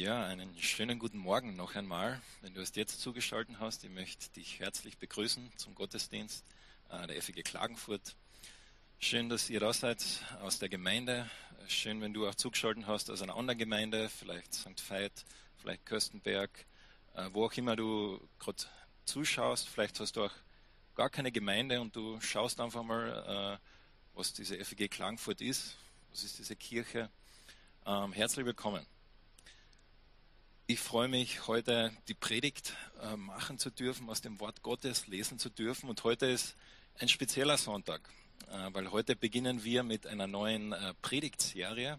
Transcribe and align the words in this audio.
Ja, 0.00 0.24
einen 0.24 0.58
schönen 0.58 0.98
guten 0.98 1.18
Morgen 1.18 1.56
noch 1.56 1.74
einmal. 1.74 2.22
Wenn 2.40 2.54
du 2.54 2.62
es 2.62 2.74
jetzt 2.74 3.02
zugeschaltet 3.02 3.56
hast, 3.60 3.84
ich 3.84 3.90
möchte 3.90 4.30
dich 4.30 4.58
herzlich 4.58 4.96
begrüßen 4.96 5.52
zum 5.56 5.74
Gottesdienst 5.74 6.42
äh, 6.88 7.06
der 7.06 7.20
FEG 7.20 7.44
Klagenfurt. 7.44 8.16
Schön, 8.98 9.28
dass 9.28 9.50
ihr 9.50 9.60
da 9.60 9.74
seid 9.74 10.02
aus 10.40 10.58
der 10.58 10.70
Gemeinde. 10.70 11.28
Schön, 11.68 12.00
wenn 12.00 12.14
du 12.14 12.26
auch 12.26 12.34
zugeschaltet 12.34 12.86
hast 12.86 13.10
aus 13.10 13.20
einer 13.20 13.36
anderen 13.36 13.58
Gemeinde, 13.58 14.08
vielleicht 14.08 14.54
St. 14.54 14.82
Veit, 14.88 15.12
vielleicht 15.58 15.84
Köstenberg, 15.84 16.64
äh, 17.14 17.28
wo 17.34 17.44
auch 17.44 17.52
immer 17.52 17.76
du 17.76 18.26
gerade 18.38 18.62
zuschaust. 19.04 19.68
Vielleicht 19.68 20.00
hast 20.00 20.16
du 20.16 20.24
auch 20.24 20.34
gar 20.94 21.10
keine 21.10 21.30
Gemeinde 21.30 21.78
und 21.78 21.94
du 21.94 22.18
schaust 22.22 22.58
einfach 22.62 22.84
mal, 22.84 23.58
äh, 23.60 24.16
was 24.16 24.32
diese 24.32 24.64
FEG 24.64 24.90
Klagenfurt 24.90 25.42
ist. 25.42 25.76
Was 26.10 26.24
ist 26.24 26.38
diese 26.38 26.56
Kirche? 26.56 27.10
Ähm, 27.84 28.14
herzlich 28.14 28.46
willkommen. 28.46 28.86
Ich 30.70 30.78
freue 30.78 31.08
mich, 31.08 31.48
heute 31.48 31.92
die 32.06 32.14
Predigt 32.14 32.76
äh, 33.02 33.16
machen 33.16 33.58
zu 33.58 33.70
dürfen, 33.70 34.08
aus 34.08 34.20
dem 34.20 34.38
Wort 34.38 34.62
Gottes 34.62 35.08
lesen 35.08 35.36
zu 35.36 35.50
dürfen. 35.50 35.90
Und 35.90 36.04
heute 36.04 36.26
ist 36.26 36.54
ein 37.00 37.08
spezieller 37.08 37.58
Sonntag, 37.58 38.08
äh, 38.46 38.68
weil 38.72 38.92
heute 38.92 39.16
beginnen 39.16 39.64
wir 39.64 39.82
mit 39.82 40.06
einer 40.06 40.28
neuen 40.28 40.72
äh, 40.72 40.94
Predigtserie. 41.02 41.98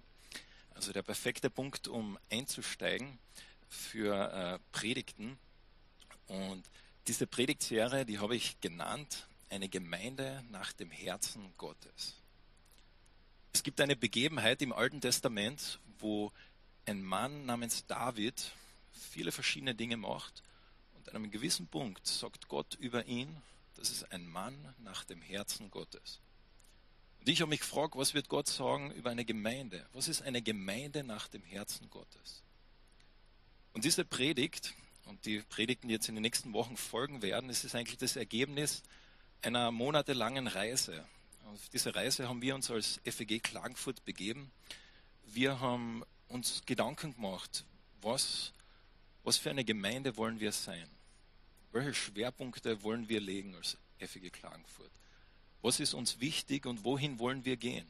Also 0.73 0.93
der 0.93 1.01
perfekte 1.01 1.49
Punkt, 1.49 1.89
um 1.89 2.17
einzusteigen 2.29 3.19
für 3.67 4.57
Predigten. 4.71 5.37
Und 6.27 6.63
diese 7.07 7.27
Predigtserie, 7.27 8.05
die 8.05 8.19
habe 8.19 8.37
ich 8.37 8.61
genannt, 8.61 9.27
eine 9.49 9.67
Gemeinde 9.67 10.45
nach 10.49 10.71
dem 10.71 10.91
Herzen 10.91 11.53
Gottes. 11.57 12.15
Es 13.51 13.63
gibt 13.63 13.81
eine 13.81 13.97
Begebenheit 13.97 14.61
im 14.61 14.71
Alten 14.71 15.01
Testament, 15.01 15.81
wo 15.99 16.31
ein 16.85 17.03
Mann 17.03 17.45
namens 17.45 17.85
David 17.85 18.53
viele 18.91 19.31
verschiedene 19.31 19.75
Dinge 19.75 19.97
macht 19.97 20.43
und 20.95 21.09
an 21.09 21.15
einem 21.15 21.31
gewissen 21.31 21.67
Punkt 21.67 22.05
sagt 22.07 22.47
Gott 22.47 22.75
über 22.75 23.05
ihn, 23.05 23.41
das 23.75 23.89
ist 23.89 24.11
ein 24.11 24.27
Mann 24.27 24.75
nach 24.79 25.03
dem 25.03 25.21
Herzen 25.21 25.71
Gottes. 25.71 26.19
Und 27.19 27.29
ich 27.29 27.41
habe 27.41 27.49
mich 27.49 27.59
gefragt, 27.59 27.95
was 27.95 28.13
wird 28.13 28.29
Gott 28.29 28.47
sagen 28.47 28.91
über 28.91 29.11
eine 29.11 29.25
Gemeinde? 29.25 29.85
Was 29.93 30.07
ist 30.07 30.21
eine 30.21 30.41
Gemeinde 30.41 31.03
nach 31.03 31.27
dem 31.27 31.43
Herzen 31.43 31.89
Gottes? 31.89 32.43
Und 33.73 33.85
diese 33.85 34.03
Predigt, 34.03 34.73
und 35.05 35.25
die 35.25 35.39
Predigten 35.39 35.87
die 35.87 35.93
jetzt 35.93 36.09
in 36.09 36.15
den 36.15 36.23
nächsten 36.23 36.53
Wochen 36.53 36.77
folgen 36.77 37.21
werden, 37.21 37.49
es 37.49 37.63
ist 37.63 37.75
eigentlich 37.75 37.97
das 37.97 38.15
Ergebnis 38.15 38.83
einer 39.41 39.71
monatelangen 39.71 40.47
Reise. 40.47 41.05
Auf 41.45 41.69
diese 41.69 41.95
Reise 41.95 42.27
haben 42.27 42.41
wir 42.41 42.55
uns 42.55 42.69
als 42.71 42.99
FEG 43.05 43.41
Klagenfurt 43.41 44.03
begeben. 44.05 44.51
Wir 45.25 45.59
haben 45.59 46.03
uns 46.27 46.63
Gedanken 46.65 47.15
gemacht, 47.15 47.65
was 48.01 48.53
was 49.23 49.37
für 49.37 49.49
eine 49.49 49.63
Gemeinde 49.63 50.17
wollen 50.17 50.39
wir 50.39 50.51
sein? 50.51 50.87
Welche 51.71 51.93
Schwerpunkte 51.93 52.83
wollen 52.83 53.07
wir 53.07 53.21
legen 53.21 53.55
als 53.55 53.77
FEG 53.99 54.33
Klagenfurt? 54.33 54.91
Was 55.61 55.79
ist 55.79 55.93
uns 55.93 56.19
wichtig 56.19 56.65
und 56.65 56.83
wohin 56.83 57.19
wollen 57.19 57.45
wir 57.45 57.55
gehen? 57.55 57.87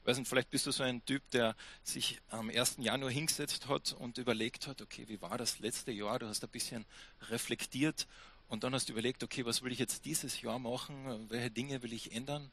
Ich 0.00 0.06
weiß 0.06 0.18
nicht, 0.18 0.28
vielleicht 0.28 0.50
bist 0.50 0.66
du 0.66 0.72
so 0.72 0.82
ein 0.82 1.04
Typ, 1.04 1.22
der 1.30 1.54
sich 1.84 2.20
am 2.28 2.50
1. 2.50 2.78
Januar 2.78 3.10
hingesetzt 3.10 3.68
hat 3.68 3.92
und 3.92 4.18
überlegt 4.18 4.66
hat, 4.66 4.82
okay, 4.82 5.04
wie 5.08 5.20
war 5.20 5.38
das 5.38 5.60
letzte 5.60 5.92
Jahr? 5.92 6.18
Du 6.18 6.26
hast 6.26 6.42
ein 6.42 6.50
bisschen 6.50 6.84
reflektiert 7.28 8.08
und 8.48 8.64
dann 8.64 8.74
hast 8.74 8.88
du 8.88 8.92
überlegt, 8.92 9.22
okay, 9.22 9.44
was 9.44 9.62
will 9.62 9.72
ich 9.72 9.78
jetzt 9.78 10.04
dieses 10.04 10.40
Jahr 10.40 10.58
machen? 10.58 11.26
Welche 11.28 11.50
Dinge 11.50 11.82
will 11.82 11.92
ich 11.92 12.12
ändern? 12.12 12.50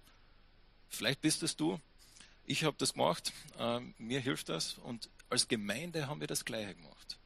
Vielleicht 0.89 1.21
bist 1.21 1.41
es 1.41 1.55
du. 1.55 1.79
Ich 2.45 2.63
habe 2.63 2.77
das 2.77 2.93
gemacht. 2.93 3.33
Äh, 3.57 3.79
mir 3.97 4.19
hilft 4.19 4.49
das. 4.49 4.77
Und 4.77 5.09
als 5.29 5.47
Gemeinde 5.47 6.07
haben 6.07 6.19
wir 6.19 6.27
das 6.27 6.45
Gleiche 6.45 6.75
gemacht 6.75 7.17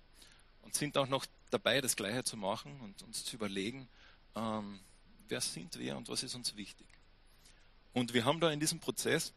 und 0.71 0.75
sind 0.75 0.97
auch 0.97 1.07
noch 1.07 1.25
dabei, 1.49 1.81
das 1.81 1.97
Gleiche 1.97 2.23
zu 2.23 2.37
machen 2.37 2.79
und 2.79 3.03
uns 3.03 3.25
zu 3.25 3.35
überlegen, 3.35 3.89
ähm, 4.35 4.79
wer 5.27 5.41
sind 5.41 5.77
wir 5.77 5.97
und 5.97 6.07
was 6.07 6.23
ist 6.23 6.33
uns 6.33 6.55
wichtig. 6.55 6.87
Und 7.91 8.13
wir 8.13 8.23
haben 8.23 8.39
da 8.39 8.49
in 8.51 8.61
diesem 8.61 8.79
Prozess, 8.79 9.33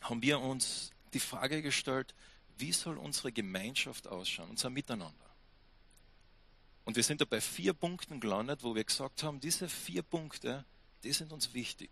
haben 0.00 0.20
wir 0.22 0.40
uns 0.40 0.90
die 1.14 1.20
Frage 1.20 1.62
gestellt, 1.62 2.14
wie 2.58 2.72
soll 2.72 2.98
unsere 2.98 3.30
Gemeinschaft 3.30 4.08
ausschauen, 4.08 4.50
unser 4.50 4.68
Miteinander. 4.70 5.30
Und 6.84 6.96
wir 6.96 7.04
sind 7.04 7.20
da 7.20 7.24
bei 7.24 7.40
vier 7.40 7.72
Punkten 7.72 8.18
gelandet, 8.18 8.64
wo 8.64 8.74
wir 8.74 8.82
gesagt 8.82 9.22
haben, 9.22 9.38
diese 9.38 9.68
vier 9.68 10.02
Punkte, 10.02 10.64
die 11.04 11.12
sind 11.12 11.32
uns 11.32 11.54
wichtig. 11.54 11.90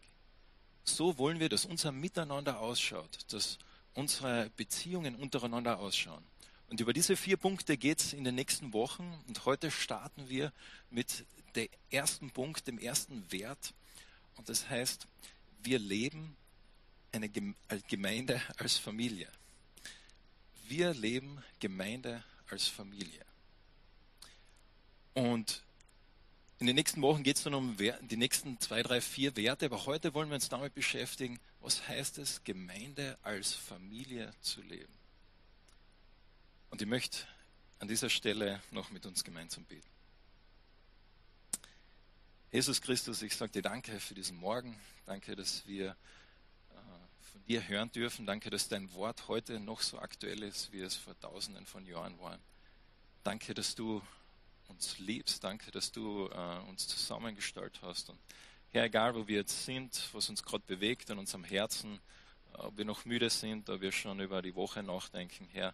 So 0.82 1.16
wollen 1.16 1.38
wir, 1.38 1.48
dass 1.48 1.64
unser 1.64 1.92
Miteinander 1.92 2.58
ausschaut, 2.58 3.18
dass 3.28 3.58
unsere 3.92 4.50
Beziehungen 4.56 5.14
untereinander 5.14 5.78
ausschauen. 5.78 6.24
Und 6.68 6.80
über 6.80 6.92
diese 6.92 7.16
vier 7.16 7.36
Punkte 7.36 7.76
geht 7.76 8.00
es 8.00 8.12
in 8.12 8.24
den 8.24 8.34
nächsten 8.34 8.72
Wochen. 8.72 9.22
Und 9.28 9.44
heute 9.44 9.70
starten 9.70 10.28
wir 10.28 10.52
mit 10.90 11.24
dem 11.56 11.68
ersten 11.90 12.30
Punkt, 12.30 12.66
dem 12.66 12.78
ersten 12.78 13.30
Wert. 13.30 13.74
Und 14.36 14.48
das 14.48 14.68
heißt, 14.68 15.06
wir 15.62 15.78
leben 15.78 16.36
eine 17.12 17.30
Gemeinde 17.88 18.42
als 18.56 18.76
Familie. 18.76 19.30
Wir 20.66 20.94
leben 20.94 21.42
Gemeinde 21.60 22.24
als 22.48 22.66
Familie. 22.66 23.24
Und 25.12 25.62
in 26.58 26.66
den 26.66 26.76
nächsten 26.76 27.02
Wochen 27.02 27.22
geht 27.22 27.36
es 27.36 27.42
dann 27.44 27.54
um 27.54 27.76
die 27.76 28.16
nächsten 28.16 28.58
zwei, 28.60 28.82
drei, 28.82 29.00
vier 29.00 29.36
Werte, 29.36 29.66
aber 29.66 29.86
heute 29.86 30.14
wollen 30.14 30.28
wir 30.28 30.36
uns 30.36 30.48
damit 30.48 30.74
beschäftigen, 30.74 31.38
was 31.60 31.86
heißt 31.86 32.18
es, 32.18 32.42
Gemeinde 32.42 33.18
als 33.22 33.52
Familie 33.54 34.32
zu 34.40 34.60
leben. 34.62 34.92
Und 36.74 36.82
ich 36.82 36.88
möchte 36.88 37.18
an 37.78 37.86
dieser 37.86 38.10
Stelle 38.10 38.60
noch 38.72 38.90
mit 38.90 39.06
uns 39.06 39.22
gemeinsam 39.22 39.64
beten. 39.64 39.86
Jesus 42.50 42.82
Christus, 42.82 43.22
ich 43.22 43.36
sage 43.36 43.52
dir 43.52 43.62
danke 43.62 44.00
für 44.00 44.14
diesen 44.14 44.36
Morgen. 44.36 44.76
Danke, 45.06 45.36
dass 45.36 45.64
wir 45.68 45.90
äh, 45.90 45.94
von 47.30 47.44
dir 47.44 47.68
hören 47.68 47.92
dürfen. 47.92 48.26
Danke, 48.26 48.50
dass 48.50 48.66
dein 48.66 48.92
Wort 48.92 49.28
heute 49.28 49.60
noch 49.60 49.82
so 49.82 50.00
aktuell 50.00 50.42
ist, 50.42 50.72
wie 50.72 50.80
es 50.80 50.96
vor 50.96 51.16
tausenden 51.20 51.64
von 51.64 51.86
Jahren 51.86 52.18
war. 52.18 52.40
Danke, 53.22 53.54
dass 53.54 53.76
du 53.76 54.02
uns 54.66 54.98
liebst. 54.98 55.44
Danke, 55.44 55.70
dass 55.70 55.92
du 55.92 56.26
äh, 56.26 56.58
uns 56.68 56.88
zusammengestellt 56.88 57.78
hast. 57.82 58.10
Und 58.10 58.18
Herr, 58.72 58.86
egal 58.86 59.14
wo 59.14 59.28
wir 59.28 59.36
jetzt 59.36 59.64
sind, 59.64 60.08
was 60.12 60.28
uns 60.28 60.42
gerade 60.42 60.64
bewegt 60.66 61.08
an 61.12 61.20
unserem 61.20 61.44
Herzen, 61.44 62.00
äh, 62.52 62.56
ob 62.56 62.76
wir 62.76 62.84
noch 62.84 63.04
müde 63.04 63.30
sind, 63.30 63.70
ob 63.70 63.80
wir 63.80 63.92
schon 63.92 64.18
über 64.18 64.42
die 64.42 64.56
Woche 64.56 64.82
nachdenken, 64.82 65.46
Herr, 65.52 65.72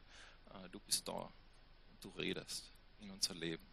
du 0.70 0.80
bist 0.80 1.06
da 1.06 1.12
und 1.12 2.02
du 2.04 2.08
redest 2.10 2.64
in 3.00 3.10
unser 3.10 3.34
Leben. 3.34 3.64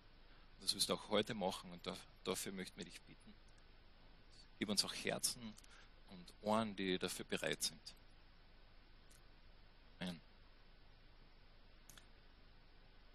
Und 0.55 0.65
das 0.65 0.75
wirst 0.75 0.89
du 0.89 0.93
auch 0.93 1.09
heute 1.09 1.33
machen 1.33 1.71
und 1.71 1.81
dafür 2.23 2.51
möchten 2.51 2.77
wir 2.77 2.85
dich 2.85 3.01
bitten. 3.01 3.33
Gib 4.59 4.69
uns 4.69 4.83
auch 4.83 4.93
Herzen 4.93 5.53
und 6.09 6.33
Ohren, 6.41 6.75
die 6.75 6.97
dafür 6.97 7.25
bereit 7.25 7.61
sind. 7.61 7.81
Amen. 9.99 10.19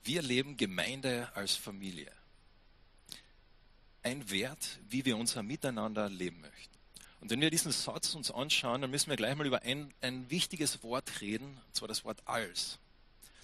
Wir 0.04 0.22
leben 0.22 0.56
Gemeinde 0.56 1.30
als 1.34 1.54
Familie. 1.54 2.12
Ein 4.02 4.30
Wert, 4.30 4.80
wie 4.88 5.04
wir 5.04 5.16
unser 5.16 5.42
Miteinander 5.42 6.08
leben 6.08 6.40
möchten. 6.40 6.72
Und 7.20 7.30
wenn 7.30 7.40
wir 7.40 7.50
diesen 7.50 7.70
Satz 7.70 8.16
uns 8.16 8.32
anschauen, 8.32 8.80
dann 8.82 8.90
müssen 8.90 9.10
wir 9.10 9.16
gleich 9.16 9.36
mal 9.36 9.46
über 9.46 9.62
ein, 9.62 9.94
ein 10.00 10.28
wichtiges 10.28 10.82
Wort 10.82 11.20
reden, 11.20 11.60
und 11.66 11.76
zwar 11.76 11.86
das 11.86 12.04
Wort 12.04 12.20
als. 12.26 12.80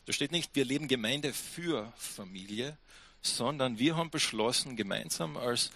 Da 0.08 0.14
steht 0.14 0.32
nicht, 0.32 0.56
wir 0.56 0.64
leben 0.64 0.88
Gemeinde 0.88 1.34
für 1.34 1.92
Familie, 1.98 2.78
sondern 3.20 3.78
wir 3.78 3.94
haben 3.94 4.08
beschlossen, 4.08 4.74
gemeinsam 4.74 5.36
als 5.36 5.70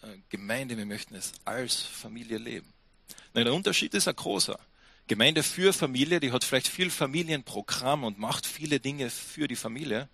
äh, 0.00 0.06
Gemeinde, 0.30 0.78
wir 0.78 0.86
möchten 0.86 1.14
es 1.14 1.32
als 1.44 1.82
Familie 1.82 2.38
leben. 2.38 2.72
der 3.34 3.52
Unterschied 3.52 3.92
ist 3.92 4.08
ein 4.08 4.16
großer. 4.16 4.58
Gemeinde 5.06 5.42
für 5.42 5.74
Familie, 5.74 6.18
die 6.18 6.32
hat 6.32 6.44
vielleicht 6.44 6.68
viel 6.68 6.90
Familienprogramm 6.90 8.04
und 8.04 8.18
macht 8.18 8.46
viele 8.46 8.80
Dinge 8.80 9.10
für 9.10 9.48
die 9.48 9.56
Familie. 9.56 10.08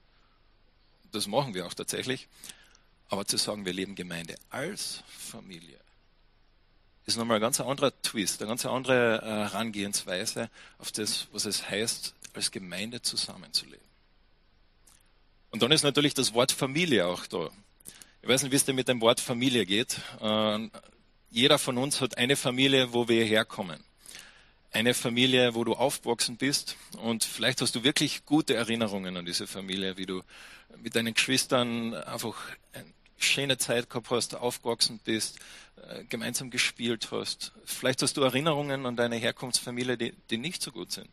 Das 1.12 1.28
machen 1.28 1.54
wir 1.54 1.64
auch 1.64 1.74
tatsächlich. 1.74 2.26
Aber 3.08 3.24
zu 3.24 3.36
sagen, 3.36 3.64
wir 3.64 3.72
leben 3.72 3.94
Gemeinde 3.94 4.34
als 4.48 5.04
Familie, 5.16 5.78
ist 7.06 7.16
nochmal 7.16 7.36
ein 7.36 7.40
ganz 7.40 7.60
anderer 7.60 7.92
Twist, 8.02 8.42
eine 8.42 8.48
ganz 8.48 8.66
andere 8.66 9.22
äh, 9.22 9.26
Herangehensweise 9.26 10.50
auf 10.78 10.90
das, 10.90 11.28
was 11.30 11.44
es 11.44 11.70
heißt, 11.70 12.16
als 12.36 12.50
Gemeinde 12.50 13.02
zusammenzuleben. 13.02 13.90
Und 15.50 15.62
dann 15.62 15.72
ist 15.72 15.82
natürlich 15.82 16.14
das 16.14 16.32
Wort 16.32 16.52
Familie 16.52 17.06
auch 17.06 17.26
da. 17.26 17.50
Ich 18.22 18.28
weiß 18.28 18.42
nicht, 18.42 18.52
wie 18.52 18.56
es 18.56 18.64
dir 18.64 18.72
mit 18.72 18.88
dem 18.88 19.00
Wort 19.00 19.20
Familie 19.20 19.66
geht. 19.66 20.00
Äh, 20.20 20.68
jeder 21.30 21.58
von 21.58 21.78
uns 21.78 22.00
hat 22.00 22.18
eine 22.18 22.36
Familie, 22.36 22.92
wo 22.92 23.08
wir 23.08 23.24
herkommen. 23.24 23.82
Eine 24.72 24.94
Familie, 24.94 25.54
wo 25.54 25.64
du 25.64 25.74
aufgewachsen 25.74 26.36
bist 26.36 26.76
und 26.98 27.24
vielleicht 27.24 27.60
hast 27.60 27.74
du 27.74 27.82
wirklich 27.82 28.24
gute 28.24 28.54
Erinnerungen 28.54 29.16
an 29.16 29.24
diese 29.24 29.48
Familie, 29.48 29.96
wie 29.96 30.06
du 30.06 30.22
mit 30.76 30.94
deinen 30.94 31.14
Geschwistern 31.14 31.94
einfach 31.94 32.36
eine 32.72 32.84
schöne 33.18 33.58
Zeit 33.58 33.90
gehabt 33.90 34.10
hast, 34.10 34.36
aufgewachsen 34.36 35.00
bist, 35.02 35.38
äh, 35.88 36.04
gemeinsam 36.04 36.50
gespielt 36.50 37.08
hast. 37.10 37.52
Vielleicht 37.64 38.02
hast 38.02 38.16
du 38.16 38.22
Erinnerungen 38.22 38.86
an 38.86 38.96
deine 38.96 39.16
Herkunftsfamilie, 39.16 39.96
die, 39.96 40.14
die 40.30 40.38
nicht 40.38 40.62
so 40.62 40.70
gut 40.70 40.92
sind. 40.92 41.08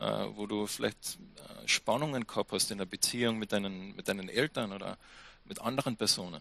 Äh, 0.00 0.26
wo 0.34 0.46
du 0.46 0.66
vielleicht 0.66 1.18
äh, 1.36 1.68
Spannungen 1.68 2.26
gehabt 2.26 2.52
hast 2.52 2.70
in 2.70 2.78
der 2.78 2.86
Beziehung 2.86 3.38
mit 3.38 3.52
deinen, 3.52 3.94
mit 3.96 4.08
deinen 4.08 4.28
Eltern 4.28 4.72
oder 4.72 4.98
mit 5.44 5.60
anderen 5.60 5.96
Personen. 5.96 6.40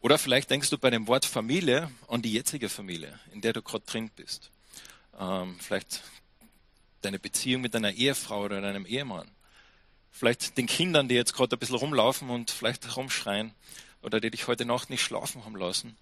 Oder 0.00 0.16
vielleicht 0.18 0.50
denkst 0.50 0.70
du 0.70 0.78
bei 0.78 0.90
dem 0.90 1.06
Wort 1.08 1.26
Familie 1.26 1.90
an 2.08 2.22
die 2.22 2.32
jetzige 2.32 2.68
Familie, 2.68 3.18
in 3.32 3.42
der 3.42 3.52
du 3.52 3.62
gerade 3.62 3.84
drin 3.84 4.10
bist. 4.16 4.50
Ähm, 5.18 5.56
vielleicht 5.60 6.02
deine 7.02 7.18
Beziehung 7.18 7.62
mit 7.62 7.74
deiner 7.74 7.92
Ehefrau 7.92 8.44
oder 8.44 8.60
deinem 8.60 8.86
Ehemann. 8.86 9.30
Vielleicht 10.10 10.56
den 10.56 10.66
Kindern, 10.66 11.08
die 11.08 11.14
jetzt 11.14 11.34
gerade 11.34 11.56
ein 11.56 11.58
bisschen 11.58 11.76
rumlaufen 11.76 12.30
und 12.30 12.50
vielleicht 12.50 12.96
rumschreien 12.96 13.52
oder 14.02 14.20
die 14.20 14.30
dich 14.30 14.46
heute 14.46 14.64
Nacht 14.64 14.90
nicht 14.90 15.02
schlafen 15.02 15.44
haben 15.44 15.56
lassen. 15.56 15.96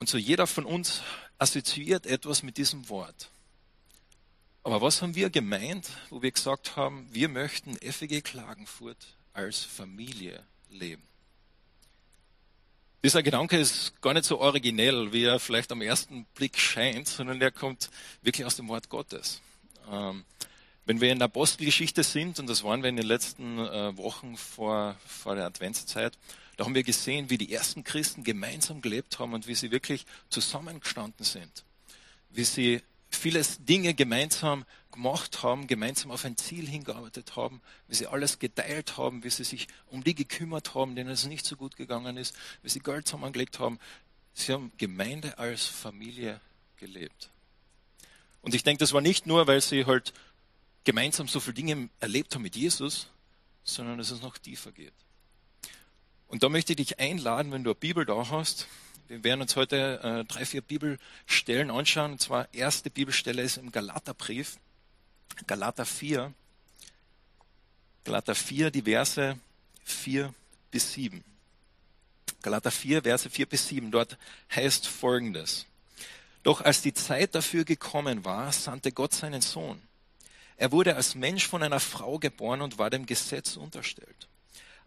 Und 0.00 0.08
so 0.08 0.18
jeder 0.18 0.48
von 0.48 0.64
uns 0.64 1.02
assoziiert 1.38 2.06
etwas 2.06 2.42
mit 2.42 2.56
diesem 2.56 2.88
Wort. 2.88 3.30
Aber 4.64 4.80
was 4.80 5.02
haben 5.02 5.14
wir 5.14 5.28
gemeint, 5.28 5.90
wo 6.08 6.22
wir 6.22 6.30
gesagt 6.30 6.76
haben, 6.76 7.08
wir 7.10 7.28
möchten 7.28 7.76
FEG 7.76 8.22
Klagenfurt 8.22 9.16
als 9.32 9.60
Familie 9.60 10.42
leben? 10.70 11.02
Dieser 13.04 13.24
Gedanke 13.24 13.58
ist 13.58 14.00
gar 14.00 14.14
nicht 14.14 14.24
so 14.24 14.38
originell, 14.38 15.12
wie 15.12 15.24
er 15.24 15.40
vielleicht 15.40 15.72
am 15.72 15.82
ersten 15.82 16.24
Blick 16.36 16.56
scheint, 16.56 17.08
sondern 17.08 17.40
der 17.40 17.50
kommt 17.50 17.90
wirklich 18.22 18.46
aus 18.46 18.54
dem 18.54 18.68
Wort 18.68 18.88
Gottes. 18.88 19.40
Ähm, 19.90 20.24
wenn 20.84 21.00
wir 21.00 21.10
in 21.10 21.18
der 21.18 21.26
Apostelgeschichte 21.26 22.04
sind, 22.04 22.38
und 22.38 22.48
das 22.48 22.62
waren 22.62 22.82
wir 22.82 22.88
in 22.88 22.96
den 22.96 23.06
letzten 23.06 23.58
äh, 23.58 23.96
Wochen 23.96 24.36
vor, 24.36 24.94
vor 25.04 25.34
der 25.34 25.46
Adventszeit, 25.46 26.16
da 26.56 26.64
haben 26.64 26.76
wir 26.76 26.84
gesehen, 26.84 27.28
wie 27.28 27.38
die 27.38 27.52
ersten 27.52 27.82
Christen 27.82 28.22
gemeinsam 28.22 28.80
gelebt 28.80 29.18
haben 29.18 29.32
und 29.32 29.48
wie 29.48 29.56
sie 29.56 29.72
wirklich 29.72 30.06
zusammengestanden 30.28 31.24
sind. 31.24 31.64
Wie 32.30 32.44
sie 32.44 32.82
vieles 33.16 33.64
Dinge 33.64 33.94
gemeinsam 33.94 34.64
gemacht 34.90 35.42
haben, 35.42 35.66
gemeinsam 35.66 36.10
auf 36.10 36.24
ein 36.24 36.36
Ziel 36.36 36.68
hingearbeitet 36.68 37.34
haben, 37.36 37.60
wie 37.88 37.94
sie 37.94 38.06
alles 38.06 38.38
geteilt 38.38 38.96
haben, 38.98 39.24
wie 39.24 39.30
sie 39.30 39.44
sich 39.44 39.68
um 39.90 40.04
die 40.04 40.14
gekümmert 40.14 40.74
haben, 40.74 40.94
denen 40.94 41.10
es 41.10 41.26
nicht 41.26 41.46
so 41.46 41.56
gut 41.56 41.76
gegangen 41.76 42.16
ist, 42.16 42.36
wie 42.62 42.68
sie 42.68 42.80
Geld 42.80 43.06
zusammengelegt 43.06 43.58
haben. 43.58 43.78
Sie 44.34 44.52
haben 44.52 44.72
Gemeinde 44.76 45.38
als 45.38 45.66
Familie 45.66 46.40
gelebt. 46.76 47.30
Und 48.42 48.54
ich 48.54 48.62
denke, 48.62 48.80
das 48.80 48.92
war 48.92 49.00
nicht 49.00 49.26
nur, 49.26 49.46
weil 49.46 49.60
sie 49.60 49.86
halt 49.86 50.12
gemeinsam 50.84 51.28
so 51.28 51.40
viele 51.40 51.54
Dinge 51.54 51.88
erlebt 52.00 52.34
haben 52.34 52.42
mit 52.42 52.56
Jesus, 52.56 53.08
sondern 53.64 53.98
dass 53.98 54.10
es 54.10 54.20
noch 54.20 54.36
tiefer 54.38 54.72
geht. 54.72 54.92
Und 56.28 56.42
da 56.42 56.48
möchte 56.48 56.72
ich 56.72 56.76
dich 56.78 56.98
einladen, 56.98 57.52
wenn 57.52 57.62
du 57.62 57.70
eine 57.70 57.74
Bibel 57.78 58.04
da 58.04 58.30
hast. 58.30 58.66
Wir 59.08 59.24
werden 59.24 59.42
uns 59.42 59.56
heute 59.56 60.00
äh, 60.02 60.24
drei, 60.24 60.44
vier 60.44 60.62
Bibelstellen 60.62 61.70
anschauen. 61.70 62.12
Und 62.12 62.20
zwar 62.20 62.52
erste 62.54 62.90
Bibelstelle 62.90 63.42
ist 63.42 63.58
im 63.58 63.70
Galaterbrief, 63.72 64.58
Galater 65.46 65.84
4. 65.84 66.32
Galater 68.04 68.34
4, 68.34 68.70
die 68.70 68.82
Verse 68.82 69.38
4 69.84 70.34
bis 70.70 70.92
7. 70.92 71.22
Galater 72.42 72.70
4, 72.70 73.02
Verse 73.02 73.30
4 73.30 73.46
bis 73.46 73.68
7. 73.68 73.90
Dort 73.90 74.18
heißt 74.54 74.86
folgendes. 74.86 75.66
Doch 76.42 76.60
als 76.60 76.82
die 76.82 76.94
Zeit 76.94 77.34
dafür 77.34 77.64
gekommen 77.64 78.24
war, 78.24 78.50
sandte 78.52 78.90
Gott 78.92 79.14
seinen 79.14 79.42
Sohn. 79.42 79.80
Er 80.56 80.72
wurde 80.72 80.96
als 80.96 81.14
Mensch 81.14 81.46
von 81.46 81.62
einer 81.62 81.80
Frau 81.80 82.18
geboren 82.18 82.62
und 82.62 82.78
war 82.78 82.90
dem 82.90 83.06
Gesetz 83.06 83.56
unterstellt. 83.56 84.28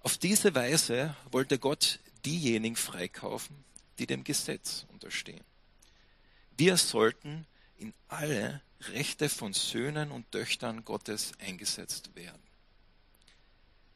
Auf 0.03 0.17
diese 0.17 0.53
Weise 0.53 1.15
wollte 1.31 1.57
Gott 1.57 1.99
diejenigen 2.25 2.75
freikaufen, 2.75 3.55
die 3.99 4.07
dem 4.07 4.23
Gesetz 4.23 4.85
unterstehen. 4.91 5.43
Wir 6.57 6.77
sollten 6.77 7.45
in 7.77 7.93
alle 8.07 8.61
Rechte 8.89 9.29
von 9.29 9.53
Söhnen 9.53 10.11
und 10.11 10.31
Töchtern 10.31 10.85
Gottes 10.85 11.33
eingesetzt 11.39 12.15
werden. 12.15 12.41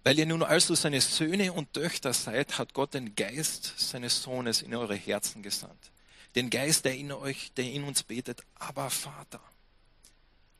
Weil 0.03 0.17
ihr 0.17 0.25
nun 0.25 0.43
also 0.43 0.75
seine 0.75 1.01
Söhne 1.01 1.53
und 1.53 1.73
Töchter 1.73 2.13
seid, 2.13 2.57
hat 2.57 2.73
Gott 2.73 2.93
den 2.93 3.15
Geist 3.15 3.73
seines 3.77 4.23
Sohnes 4.23 4.61
in 4.61 4.73
eure 4.73 4.95
Herzen 4.95 5.43
gesandt 5.43 5.91
den 6.35 6.49
Geist, 6.49 6.85
der 6.85 6.95
in 6.95 7.11
euch, 7.11 7.51
der 7.53 7.65
in 7.65 7.83
uns 7.83 8.03
betet, 8.03 8.43
aber 8.55 8.89
Vater. 8.89 9.41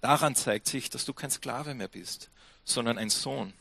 Daran 0.01 0.35
zeigt 0.35 0.67
sich, 0.67 0.89
dass 0.89 1.05
du 1.05 1.13
kein 1.13 1.31
Sklave 1.31 1.73
mehr 1.73 1.87
bist, 1.87 2.29
sondern 2.63 2.97
ein 2.97 3.09
Sohn. 3.09 3.53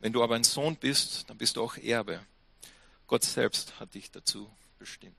Wenn 0.00 0.12
du 0.12 0.22
aber 0.22 0.34
ein 0.36 0.44
Sohn 0.44 0.76
bist, 0.76 1.28
dann 1.28 1.38
bist 1.38 1.56
du 1.56 1.62
auch 1.62 1.76
Erbe. 1.76 2.20
Gott 3.06 3.24
selbst 3.24 3.78
hat 3.78 3.94
dich 3.94 4.10
dazu 4.10 4.50
bestimmt. 4.78 5.16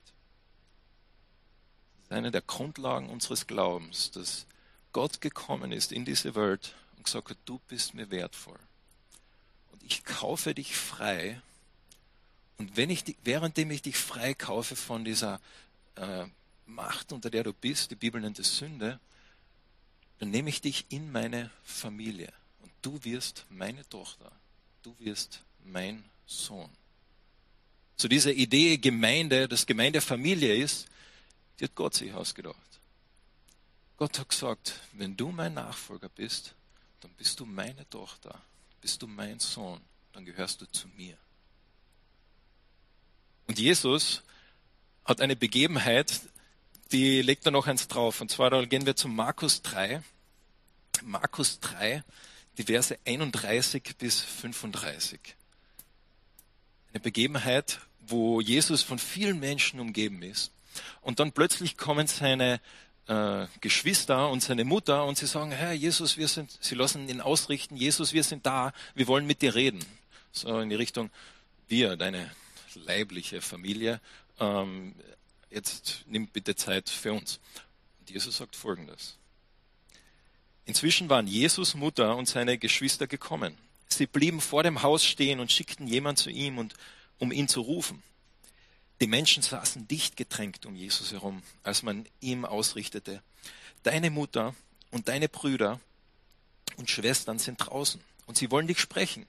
Das 1.96 2.04
ist 2.04 2.12
eine 2.12 2.30
der 2.30 2.42
Grundlagen 2.42 3.08
unseres 3.08 3.46
Glaubens, 3.46 4.10
dass 4.10 4.46
Gott 4.92 5.20
gekommen 5.20 5.72
ist 5.72 5.92
in 5.92 6.04
diese 6.04 6.34
Welt 6.34 6.74
und 6.96 7.04
gesagt 7.04 7.30
hat, 7.30 7.38
du 7.44 7.60
bist 7.68 7.94
mir 7.94 8.10
wertvoll. 8.10 8.58
Und 9.72 9.82
ich 9.82 10.04
kaufe 10.04 10.54
dich 10.54 10.76
frei. 10.76 11.40
Und 12.56 12.76
wenn 12.76 12.90
ich, 12.90 13.04
währenddem 13.22 13.70
ich 13.70 13.82
dich 13.82 13.96
frei 13.96 14.34
kaufe 14.34 14.76
von 14.76 15.04
dieser 15.04 15.40
äh, 15.96 16.26
Macht, 16.66 17.12
unter 17.12 17.30
der 17.30 17.44
du 17.44 17.52
bist, 17.52 17.90
die 17.90 17.96
Bibel 17.96 18.20
nennt 18.20 18.38
es 18.38 18.58
Sünde, 18.58 18.98
dann 20.18 20.30
nehme 20.30 20.50
ich 20.50 20.60
dich 20.60 20.86
in 20.88 21.12
meine 21.12 21.50
Familie 21.62 22.32
und 22.60 22.72
du 22.82 23.02
wirst 23.04 23.46
meine 23.50 23.88
Tochter, 23.88 24.32
du 24.82 24.94
wirst 24.98 25.44
mein 25.64 26.04
Sohn. 26.26 26.70
So 28.00 28.06
diese 28.06 28.32
Idee 28.32 28.78
Gemeinde, 28.78 29.48
dass 29.48 29.66
Gemeinde 29.66 30.00
Familie 30.00 30.54
ist, 30.54 30.86
die 31.58 31.64
hat 31.64 31.74
Gott 31.74 31.94
sich 31.94 32.12
ausgedacht. 32.12 32.56
Gott 33.96 34.18
hat 34.20 34.28
gesagt, 34.28 34.80
wenn 34.92 35.16
du 35.16 35.32
mein 35.32 35.54
Nachfolger 35.54 36.08
bist, 36.08 36.54
dann 37.00 37.10
bist 37.12 37.40
du 37.40 37.44
meine 37.44 37.88
Tochter, 37.90 38.40
bist 38.80 39.02
du 39.02 39.08
mein 39.08 39.40
Sohn, 39.40 39.80
dann 40.12 40.24
gehörst 40.24 40.60
du 40.60 40.66
zu 40.66 40.86
mir. 40.96 41.16
Und 43.48 43.58
Jesus 43.58 44.22
hat 45.04 45.20
eine 45.20 45.34
Begebenheit, 45.34 46.20
die 46.92 47.22
legt 47.22 47.46
er 47.46 47.50
noch 47.50 47.66
eins 47.66 47.88
drauf. 47.88 48.20
Und 48.20 48.30
zwar 48.30 48.50
da 48.50 48.64
gehen 48.64 48.86
wir 48.86 48.94
zu 48.94 49.08
Markus 49.08 49.62
3. 49.62 50.02
Markus 51.02 51.58
3, 51.60 52.04
die 52.56 52.64
Verse 52.64 52.96
31 53.04 53.96
bis 53.98 54.20
35. 54.20 55.18
Eine 56.92 57.00
Begebenheit, 57.00 57.80
wo 58.10 58.40
Jesus 58.40 58.82
von 58.82 58.98
vielen 58.98 59.40
Menschen 59.40 59.80
umgeben 59.80 60.22
ist. 60.22 60.52
Und 61.00 61.20
dann 61.20 61.32
plötzlich 61.32 61.76
kommen 61.76 62.06
seine 62.06 62.60
äh, 63.06 63.46
Geschwister 63.60 64.30
und 64.30 64.42
seine 64.42 64.64
Mutter 64.64 65.04
und 65.04 65.18
sie 65.18 65.26
sagen, 65.26 65.50
Herr 65.50 65.72
Jesus, 65.72 66.16
wir 66.16 66.28
sind, 66.28 66.56
sie 66.60 66.74
lassen 66.74 67.08
ihn 67.08 67.20
ausrichten, 67.20 67.76
Jesus, 67.76 68.12
wir 68.12 68.22
sind 68.22 68.46
da, 68.46 68.72
wir 68.94 69.06
wollen 69.06 69.26
mit 69.26 69.42
dir 69.42 69.54
reden. 69.54 69.84
So 70.32 70.60
in 70.60 70.68
die 70.68 70.76
Richtung, 70.76 71.10
wir, 71.68 71.96
deine 71.96 72.30
leibliche 72.74 73.40
Familie, 73.40 74.00
ähm, 74.38 74.94
jetzt 75.50 76.04
nimm 76.06 76.28
bitte 76.28 76.54
Zeit 76.54 76.88
für 76.88 77.12
uns. 77.12 77.40
Und 78.00 78.10
Jesus 78.10 78.36
sagt 78.36 78.56
Folgendes. 78.56 79.16
Inzwischen 80.66 81.08
waren 81.08 81.26
Jesus 81.26 81.74
Mutter 81.74 82.14
und 82.16 82.28
seine 82.28 82.58
Geschwister 82.58 83.06
gekommen. 83.06 83.56
Sie 83.88 84.06
blieben 84.06 84.42
vor 84.42 84.62
dem 84.62 84.82
Haus 84.82 85.02
stehen 85.02 85.40
und 85.40 85.50
schickten 85.50 85.86
jemand 85.86 86.18
zu 86.18 86.28
ihm, 86.28 86.58
und, 86.58 86.74
um 87.18 87.32
ihn 87.32 87.48
zu 87.48 87.60
rufen. 87.60 88.02
Die 89.00 89.06
Menschen 89.06 89.42
saßen 89.42 89.86
dicht 89.86 90.16
gedrängt 90.16 90.66
um 90.66 90.74
Jesus 90.74 91.12
herum, 91.12 91.42
als 91.62 91.82
man 91.82 92.06
ihm 92.20 92.44
ausrichtete. 92.44 93.22
Deine 93.82 94.10
Mutter 94.10 94.54
und 94.90 95.08
deine 95.08 95.28
Brüder 95.28 95.80
und 96.76 96.90
Schwestern 96.90 97.38
sind 97.38 97.58
draußen 97.58 98.00
und 98.26 98.36
sie 98.36 98.50
wollen 98.50 98.66
dich 98.66 98.80
sprechen. 98.80 99.26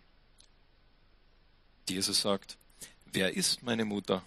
Jesus 1.88 2.22
sagt, 2.22 2.58
wer 3.06 3.36
ist 3.36 3.62
meine 3.64 3.86
Mutter 3.86 4.24